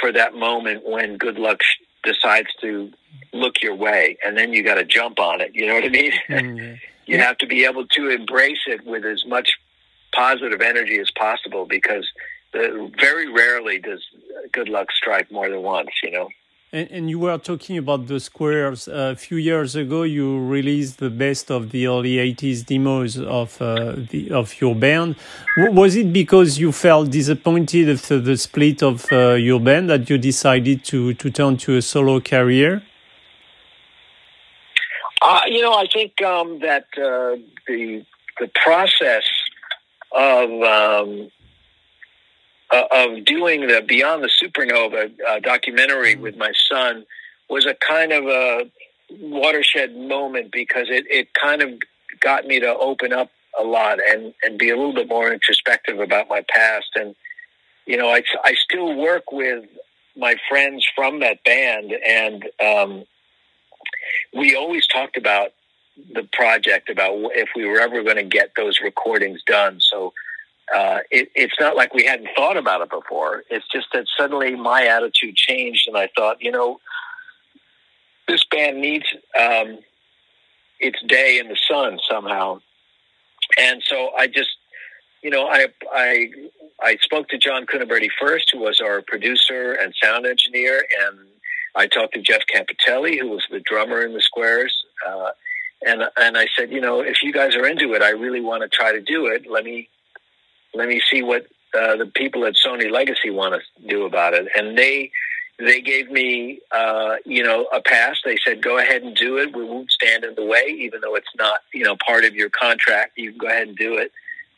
for 0.00 0.10
that 0.12 0.34
moment 0.34 0.84
when 0.84 1.16
good 1.16 1.38
luck 1.38 1.60
decides 2.02 2.48
to 2.60 2.90
look 3.32 3.62
your 3.62 3.74
way, 3.74 4.16
and 4.24 4.36
then 4.36 4.52
you 4.52 4.62
got 4.62 4.74
to 4.74 4.84
jump 4.84 5.18
on 5.18 5.40
it. 5.40 5.52
You 5.54 5.66
know 5.66 5.74
what 5.74 5.84
I 5.84 5.88
mean? 5.88 6.12
Mm-hmm. 6.28 6.74
you 7.06 7.18
have 7.18 7.36
to 7.38 7.46
be 7.46 7.64
able 7.64 7.86
to 7.86 8.08
embrace 8.10 8.62
it 8.66 8.84
with 8.86 9.04
as 9.04 9.24
much 9.26 9.50
positive 10.14 10.60
energy 10.60 10.98
as 10.98 11.10
possible 11.10 11.66
because 11.66 12.08
the, 12.52 12.90
very 12.98 13.30
rarely 13.32 13.78
does 13.78 14.02
good 14.52 14.68
luck 14.68 14.88
strike 14.92 15.30
more 15.30 15.48
than 15.48 15.62
once. 15.62 15.90
You 16.02 16.10
know. 16.10 16.28
And, 16.74 16.90
and, 16.90 17.10
you 17.10 17.18
were 17.18 17.36
talking 17.36 17.76
about 17.76 18.06
the 18.06 18.18
squares. 18.18 18.88
A 18.88 19.14
few 19.14 19.36
years 19.36 19.76
ago, 19.76 20.04
you 20.04 20.42
released 20.42 21.00
the 21.00 21.10
best 21.10 21.50
of 21.50 21.70
the 21.70 21.86
early 21.86 22.14
80s 22.14 22.64
demos 22.64 23.18
of, 23.18 23.60
uh, 23.60 23.96
the, 24.08 24.30
of 24.30 24.58
your 24.58 24.74
band. 24.74 25.16
Was 25.58 25.96
it 25.96 26.14
because 26.14 26.58
you 26.58 26.72
felt 26.72 27.10
disappointed 27.10 27.90
after 27.90 28.18
the 28.18 28.38
split 28.38 28.82
of 28.82 29.04
uh, 29.12 29.34
your 29.34 29.60
band 29.60 29.90
that 29.90 30.08
you 30.08 30.16
decided 30.16 30.82
to, 30.86 31.12
to 31.12 31.30
turn 31.30 31.58
to 31.58 31.76
a 31.76 31.82
solo 31.82 32.20
career? 32.20 32.82
Uh, 35.20 35.42
you 35.48 35.60
know, 35.60 35.74
I 35.74 35.86
think 35.92 36.22
um, 36.22 36.58
that 36.60 36.86
uh, 36.96 37.36
the, 37.68 38.02
the 38.40 38.50
process 38.64 39.24
of 40.10 40.50
um, 40.62 41.30
uh, 42.72 42.84
of 42.90 43.24
doing 43.24 43.66
the 43.66 43.84
Beyond 43.86 44.24
the 44.24 44.30
Supernova 44.42 45.12
uh, 45.28 45.40
documentary 45.40 46.16
with 46.16 46.36
my 46.36 46.52
son 46.70 47.04
was 47.48 47.66
a 47.66 47.74
kind 47.74 48.12
of 48.12 48.24
a 48.24 48.70
watershed 49.10 49.94
moment 49.94 50.50
because 50.50 50.86
it, 50.88 51.04
it 51.08 51.34
kind 51.34 51.60
of 51.62 51.70
got 52.20 52.46
me 52.46 52.60
to 52.60 52.74
open 52.74 53.12
up 53.12 53.30
a 53.60 53.62
lot 53.62 53.98
and, 54.08 54.32
and 54.42 54.58
be 54.58 54.70
a 54.70 54.76
little 54.76 54.94
bit 54.94 55.08
more 55.08 55.30
introspective 55.32 56.00
about 56.00 56.28
my 56.28 56.42
past. 56.48 56.88
And, 56.94 57.14
you 57.84 57.98
know, 57.98 58.08
I, 58.08 58.22
I 58.44 58.54
still 58.54 58.96
work 58.96 59.30
with 59.30 59.64
my 60.16 60.36
friends 60.48 60.86
from 60.96 61.20
that 61.20 61.44
band 61.44 61.92
and 61.92 62.48
um, 62.64 63.04
we 64.34 64.56
always 64.56 64.86
talked 64.86 65.16
about 65.16 65.50
the 66.14 66.26
project 66.32 66.88
about 66.88 67.12
if 67.34 67.50
we 67.54 67.66
were 67.66 67.80
ever 67.80 68.02
going 68.02 68.16
to 68.16 68.24
get 68.24 68.52
those 68.56 68.80
recordings 68.82 69.42
done. 69.46 69.78
So 69.80 70.12
uh, 70.74 70.98
it, 71.10 71.28
it's 71.34 71.54
not 71.60 71.76
like 71.76 71.92
we 71.92 72.04
hadn't 72.04 72.28
thought 72.36 72.56
about 72.56 72.80
it 72.80 72.90
before. 72.90 73.42
It's 73.50 73.66
just 73.72 73.86
that 73.92 74.06
suddenly 74.18 74.54
my 74.54 74.86
attitude 74.86 75.36
changed, 75.36 75.88
and 75.88 75.96
I 75.96 76.08
thought, 76.16 76.38
you 76.40 76.50
know, 76.50 76.80
this 78.28 78.44
band 78.50 78.80
needs 78.80 79.04
um, 79.38 79.78
its 80.80 80.98
day 81.06 81.38
in 81.38 81.48
the 81.48 81.58
sun 81.68 81.98
somehow. 82.10 82.60
And 83.58 83.82
so 83.84 84.10
I 84.16 84.28
just, 84.28 84.50
you 85.22 85.30
know, 85.30 85.46
I 85.46 85.66
I 85.92 86.30
I 86.82 86.96
spoke 87.02 87.28
to 87.28 87.38
John 87.38 87.66
Cuniberti 87.66 88.08
first, 88.20 88.50
who 88.52 88.60
was 88.60 88.80
our 88.80 89.02
producer 89.02 89.72
and 89.72 89.92
sound 90.02 90.26
engineer, 90.26 90.86
and 91.06 91.18
I 91.74 91.86
talked 91.86 92.14
to 92.14 92.22
Jeff 92.22 92.42
Campitelli, 92.52 93.18
who 93.18 93.30
was 93.30 93.44
the 93.50 93.60
drummer 93.60 94.02
in 94.02 94.14
the 94.14 94.22
Squares. 94.22 94.74
Uh, 95.06 95.30
and 95.84 96.02
and 96.16 96.38
I 96.38 96.46
said, 96.56 96.70
you 96.70 96.80
know, 96.80 97.00
if 97.00 97.22
you 97.22 97.32
guys 97.32 97.54
are 97.56 97.66
into 97.66 97.92
it, 97.94 98.02
I 98.02 98.10
really 98.10 98.40
want 98.40 98.62
to 98.62 98.68
try 98.68 98.92
to 98.92 99.00
do 99.00 99.26
it. 99.26 99.50
Let 99.50 99.64
me 99.64 99.88
let 100.74 100.88
me 100.88 101.00
see 101.10 101.22
what 101.22 101.46
uh, 101.74 101.96
the 101.96 102.06
people 102.06 102.44
at 102.44 102.54
Sony 102.54 102.90
Legacy 102.90 103.30
want 103.30 103.54
to 103.54 103.88
do 103.88 104.04
about 104.04 104.34
it. 104.34 104.48
And 104.56 104.76
they 104.76 105.10
they 105.58 105.80
gave 105.80 106.10
me 106.10 106.60
uh, 106.70 107.16
you 107.24 107.42
know 107.42 107.66
a 107.72 107.80
pass. 107.80 108.20
They 108.24 108.38
said 108.44 108.62
go 108.62 108.78
ahead 108.78 109.02
and 109.02 109.14
do 109.16 109.38
it. 109.38 109.54
We 109.56 109.64
won't 109.64 109.90
stand 109.90 110.24
in 110.24 110.34
the 110.34 110.44
way, 110.44 110.64
even 110.80 111.00
though 111.00 111.14
it's 111.14 111.34
not 111.36 111.60
you 111.72 111.84
know 111.84 111.96
part 112.06 112.24
of 112.24 112.34
your 112.34 112.50
contract. 112.50 113.12
You 113.16 113.30
can 113.30 113.38
go 113.38 113.46
ahead 113.48 113.68
and 113.68 113.76
do 113.76 113.96
it. 113.96 114.12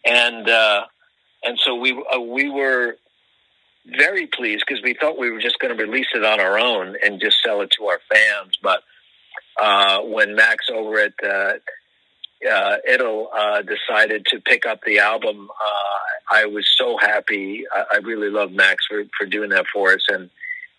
And 0.05 0.49
uh, 0.49 0.85
and 1.45 1.59
so 1.59 1.75
we 1.75 1.93
uh, 1.93 2.21
we 2.21 2.49
were 2.49 2.97
very 3.87 4.27
pleased 4.27 4.65
because 4.67 4.83
we 4.83 4.95
thought 4.95 5.19
we 5.19 5.31
were 5.31 5.41
just 5.41 5.59
going 5.59 5.77
to 5.77 5.83
release 5.83 6.07
it 6.15 6.25
on 6.25 6.41
our 6.41 6.59
own 6.59 6.97
and 7.05 7.21
just 7.21 7.37
sell 7.45 7.61
it 7.61 7.71
to 7.79 7.85
our 7.87 8.01
fans. 8.11 8.59
But 8.63 8.83
uh, 9.61 10.01
when 10.01 10.35
Max 10.35 10.67
over 10.73 10.99
at 10.99 11.13
uh, 12.47 12.77
Idol 12.89 13.29
uh, 13.37 13.63
decided 13.63 14.27
to 14.27 14.41
pick 14.41 14.67
up 14.67 14.81
the 14.85 14.99
album, 14.99 15.49
uh, 15.51 16.35
I 16.35 16.47
was 16.47 16.71
so 16.77 16.97
happy. 16.99 17.65
I, 17.73 17.85
I 17.95 17.97
really 17.99 18.31
love 18.31 18.53
Max 18.53 18.87
for, 18.89 19.05
for 19.19 19.27
doing 19.27 19.51
that 19.51 19.67
for 19.73 19.93
us, 19.93 20.05
and 20.09 20.31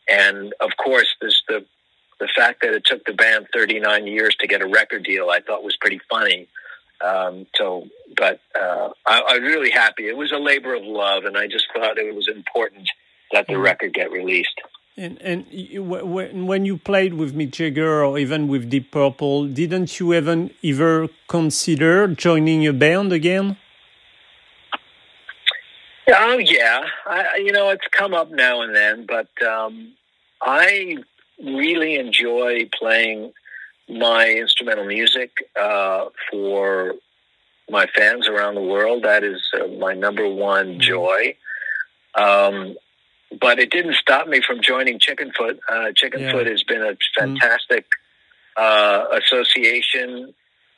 and 0.07 0.53
of 0.59 0.71
course, 0.77 1.07
this 1.21 1.41
the 1.47 1.65
the 2.19 2.29
fact 2.35 2.61
that 2.61 2.73
it 2.73 2.85
took 2.85 3.03
the 3.05 3.13
band 3.13 3.47
39 3.53 4.07
years 4.07 4.35
to 4.39 4.47
get 4.47 4.61
a 4.61 4.67
record 4.67 5.03
deal, 5.03 5.29
I 5.29 5.41
thought 5.41 5.63
was 5.63 5.75
pretty 5.77 5.99
funny. 6.09 6.47
Um, 7.03 7.45
so, 7.55 7.87
but 8.15 8.39
uh, 8.59 8.89
I, 9.05 9.19
I 9.19 9.39
was 9.39 9.41
really 9.41 9.71
happy. 9.71 10.07
It 10.07 10.15
was 10.15 10.31
a 10.31 10.37
labor 10.37 10.73
of 10.75 10.83
love, 10.83 11.25
and 11.25 11.37
I 11.37 11.47
just 11.47 11.67
thought 11.73 11.97
it 11.97 12.15
was 12.15 12.29
important 12.29 12.89
that 13.33 13.47
the 13.47 13.53
mm-hmm. 13.53 13.63
record 13.63 13.93
get 13.93 14.11
released. 14.11 14.61
And 14.97 15.21
and 15.21 15.45
when 16.47 16.63
you 16.63 16.77
played 16.77 17.15
with 17.15 17.35
Mick 17.35 17.51
Jagger 17.51 18.05
or 18.05 18.17
even 18.17 18.47
with 18.47 18.69
Deep 18.69 18.91
Purple, 18.91 19.45
didn't 19.45 19.99
you 19.99 20.13
even 20.13 20.51
ever 20.63 21.09
consider 21.27 22.07
joining 22.07 22.65
a 22.65 22.71
band 22.71 23.11
again? 23.11 23.57
Oh 26.07 26.37
yeah, 26.37 26.85
I, 27.05 27.41
you 27.43 27.51
know 27.51 27.69
it's 27.71 27.85
come 27.91 28.13
up 28.13 28.31
now 28.31 28.61
and 28.61 28.73
then, 28.73 29.05
but 29.05 29.27
um, 29.45 29.95
I 30.41 30.97
really 31.43 31.95
enjoy 31.95 32.69
playing 32.79 33.33
my 33.89 34.29
instrumental 34.29 34.85
music 34.85 35.31
uh, 35.59 36.05
for 36.31 36.93
my 37.69 37.85
fans 37.87 38.29
around 38.29 38.55
the 38.55 38.61
world. 38.61 39.03
That 39.03 39.25
is 39.25 39.41
uh, 39.59 39.67
my 39.67 39.93
number 39.93 40.25
one 40.29 40.79
mm-hmm. 40.79 40.79
joy. 40.79 41.35
Um, 42.15 42.77
but 43.39 43.59
it 43.59 43.71
didn't 43.71 43.95
stop 43.95 44.27
me 44.27 44.41
from 44.45 44.61
joining 44.61 44.99
Chickenfoot. 44.99 45.57
Uh, 45.69 45.91
Chickenfoot 45.91 46.45
yeah. 46.45 46.51
has 46.51 46.63
been 46.63 46.81
a 46.81 46.93
mm-hmm. 46.93 47.19
fantastic 47.19 47.85
mm. 48.57 48.61
uh, 48.61 49.19
association, 49.19 50.33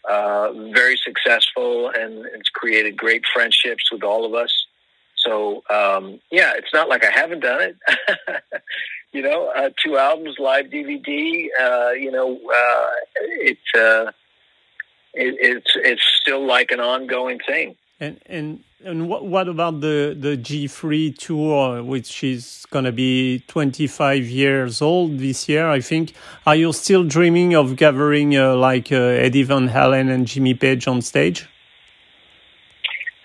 uh, 0.09 0.51
very 0.73 0.97
successful, 0.97 1.89
and 1.89 2.25
it's 2.33 2.49
created 2.49 2.97
great 2.97 3.23
friendships 3.33 3.91
with 3.91 4.03
all 4.03 4.25
of 4.25 4.33
us. 4.33 4.65
So 5.15 5.63
um, 5.69 6.19
yeah, 6.31 6.53
it's 6.55 6.73
not 6.73 6.89
like 6.89 7.03
I 7.03 7.11
haven't 7.11 7.41
done 7.41 7.61
it. 7.61 7.77
you 9.11 9.21
know, 9.21 9.51
uh, 9.55 9.69
two 9.83 9.97
albums, 9.97 10.35
live 10.39 10.67
DVD. 10.67 11.47
Uh, 11.59 11.91
you 11.91 12.11
know, 12.11 12.35
uh, 12.35 12.89
it's 13.41 13.61
it, 15.13 15.35
it's 15.39 15.71
it's 15.75 16.03
still 16.21 16.45
like 16.45 16.71
an 16.71 16.79
ongoing 16.79 17.39
thing. 17.45 17.75
And 17.99 18.19
and 18.27 18.63
and 18.85 19.09
what 19.09 19.25
what 19.25 19.47
about 19.47 19.81
the 19.81 20.15
the 20.17 20.37
G3 20.37 21.17
tour, 21.17 21.83
which 21.83 22.23
is 22.23 22.65
gonna 22.69 22.91
be 22.91 23.43
25 23.47 24.25
years 24.25 24.83
old 24.83 25.17
this 25.17 25.49
year, 25.49 25.67
I 25.67 25.81
think? 25.81 26.13
Are 26.45 26.55
you 26.55 26.71
still 26.73 27.03
dreaming 27.03 27.55
of 27.55 27.75
gathering 27.75 28.37
uh, 28.37 28.55
like 28.55 28.91
uh, 28.91 29.25
Eddie 29.25 29.41
Van 29.43 29.69
Halen 29.69 30.11
and 30.11 30.27
Jimmy 30.27 30.53
Page 30.53 30.87
on 30.87 31.01
stage? 31.01 31.47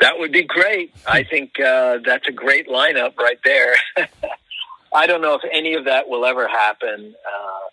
That 0.00 0.18
would 0.18 0.32
be 0.32 0.42
great. 0.42 0.94
I 1.06 1.22
think 1.22 1.60
uh, 1.60 1.98
that's 2.04 2.26
a 2.26 2.32
great 2.32 2.66
lineup 2.66 3.18
right 3.18 3.38
there. 3.44 3.76
I 4.94 5.06
don't 5.06 5.20
know 5.20 5.34
if 5.34 5.42
any 5.52 5.74
of 5.74 5.84
that 5.84 6.08
will 6.08 6.24
ever 6.24 6.48
happen, 6.48 7.14
uh, 7.14 7.68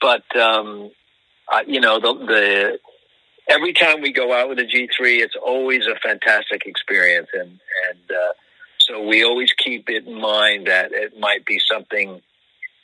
but 0.00 0.40
um, 0.40 0.92
you 1.66 1.80
know 1.80 1.98
the 1.98 2.14
the 2.14 2.78
every 3.48 3.72
time 3.72 4.00
we 4.00 4.12
go 4.12 4.32
out 4.32 4.48
with 4.48 4.58
a 4.58 4.64
G3, 4.64 5.20
it's 5.20 5.36
always 5.36 5.86
a 5.86 5.98
fantastic 6.00 6.66
experience, 6.66 7.28
and 7.32 7.50
and 7.50 8.10
uh, 8.10 8.32
so 8.78 9.02
we 9.06 9.24
always 9.24 9.52
keep 9.52 9.88
it 9.88 10.06
in 10.06 10.20
mind 10.20 10.66
that 10.66 10.92
it 10.92 11.18
might 11.18 11.44
be 11.46 11.60
something, 11.72 12.20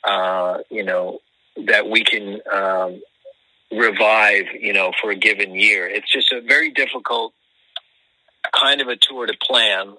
uh, 0.03 0.59
you 0.69 0.83
know, 0.83 1.19
that 1.67 1.87
we 1.87 2.03
can 2.03 2.39
um, 2.51 3.01
revive, 3.71 4.45
you 4.59 4.73
know, 4.73 4.91
for 5.01 5.11
a 5.11 5.15
given 5.15 5.53
year. 5.55 5.87
It's 5.87 6.11
just 6.11 6.31
a 6.31 6.41
very 6.41 6.71
difficult 6.71 7.33
kind 8.51 8.81
of 8.81 8.87
a 8.87 8.95
tour 8.95 9.27
to 9.27 9.33
plan 9.41 9.95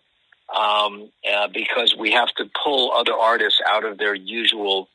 um, 0.54 1.10
uh, 1.30 1.48
because 1.48 1.94
we 1.98 2.12
have 2.12 2.28
to 2.36 2.44
pull 2.62 2.92
other 2.92 3.14
artists 3.14 3.60
out 3.66 3.84
of 3.84 3.98
their 3.98 4.14
usual 4.14 4.88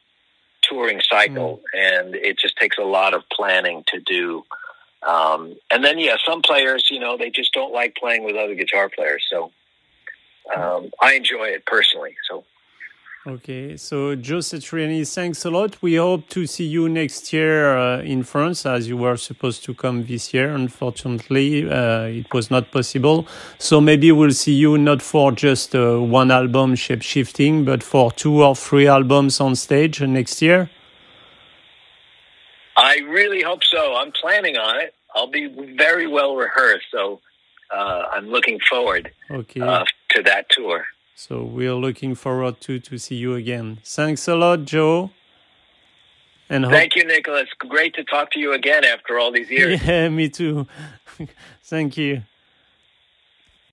touring 0.61 1.01
cycle, 1.01 1.61
mm. 1.75 1.79
and 1.79 2.15
it 2.15 2.37
just 2.37 2.57
takes 2.57 2.77
a 2.77 2.83
lot 2.83 3.13
of 3.13 3.23
planning 3.31 3.83
to 3.87 3.99
do. 3.99 4.43
Um, 5.03 5.55
and 5.71 5.83
then, 5.83 5.99
yeah, 5.99 6.17
some 6.25 6.41
players, 6.41 6.89
you 6.89 6.99
know, 6.99 7.17
they 7.17 7.29
just 7.29 7.53
don't 7.53 7.73
like 7.73 7.95
playing 7.95 8.23
with 8.23 8.35
other 8.35 8.55
guitar 8.55 8.89
players. 8.89 9.25
So 9.29 9.51
um, 10.55 10.91
I 11.01 11.13
enjoy 11.13 11.45
it 11.49 11.65
personally. 11.65 12.15
So 12.29 12.43
Okay, 13.27 13.75
so 13.75 14.15
Joe 14.15 14.37
Satriani, 14.37 15.05
thanks 15.05 15.43
a 15.43 15.49
lot. 15.49 15.81
We 15.81 15.95
hope 15.95 16.29
to 16.29 16.47
see 16.47 16.63
you 16.63 16.87
next 16.87 17.33
year 17.33 17.77
uh, 17.77 17.99
in 17.99 18.23
France, 18.23 18.65
as 18.65 18.87
you 18.87 18.95
were 18.95 19.17
supposed 19.17 19.65
to 19.65 19.73
come 19.73 20.05
this 20.05 20.33
year. 20.33 20.55
Unfortunately, 20.55 21.69
uh, 21.69 22.03
it 22.03 22.33
was 22.33 22.49
not 22.49 22.71
possible. 22.71 23.27
So 23.57 23.81
maybe 23.81 24.13
we'll 24.13 24.31
see 24.31 24.53
you 24.53 24.77
not 24.77 25.01
for 25.01 25.33
just 25.33 25.75
uh, 25.75 25.97
one 25.97 26.31
album, 26.31 26.75
Shape 26.75 27.01
Shifting, 27.01 27.65
but 27.65 27.83
for 27.83 28.13
two 28.13 28.41
or 28.41 28.55
three 28.55 28.87
albums 28.87 29.41
on 29.41 29.57
stage 29.57 29.99
next 29.99 30.41
year. 30.41 30.69
I 32.77 32.99
really 33.07 33.41
hope 33.41 33.63
so. 33.63 33.95
I'm 33.95 34.11
planning 34.11 34.55
on 34.57 34.79
it. 34.79 34.93
I'll 35.15 35.31
be 35.31 35.47
very 35.75 36.07
well 36.07 36.35
rehearsed, 36.35 36.85
so 36.91 37.19
uh, 37.75 38.03
I'm 38.13 38.27
looking 38.29 38.59
forward 38.69 39.11
okay. 39.31 39.61
Uh, 39.61 39.83
to 40.11 40.23
that 40.23 40.45
tour. 40.49 40.85
So 41.15 41.43
we're 41.43 41.73
looking 41.73 42.13
forward 42.13 42.61
to 42.61 42.79
to 42.79 42.97
see 42.99 43.15
you 43.15 43.33
again. 43.33 43.79
Thanks 43.83 44.27
a 44.27 44.35
lot, 44.35 44.65
Joe. 44.65 45.09
And 46.49 46.65
thank 46.65 46.95
you, 46.95 47.03
Nicholas. 47.03 47.49
Great 47.57 47.93
to 47.95 48.03
talk 48.03 48.31
to 48.31 48.39
you 48.39 48.53
again 48.53 48.85
after 48.85 49.19
all 49.19 49.31
these 49.31 49.49
years. 49.49 49.81
Yeah, 49.85 50.09
me 50.09 50.29
too. 50.29 50.67
Thank 51.63 51.97
you. 51.97 52.21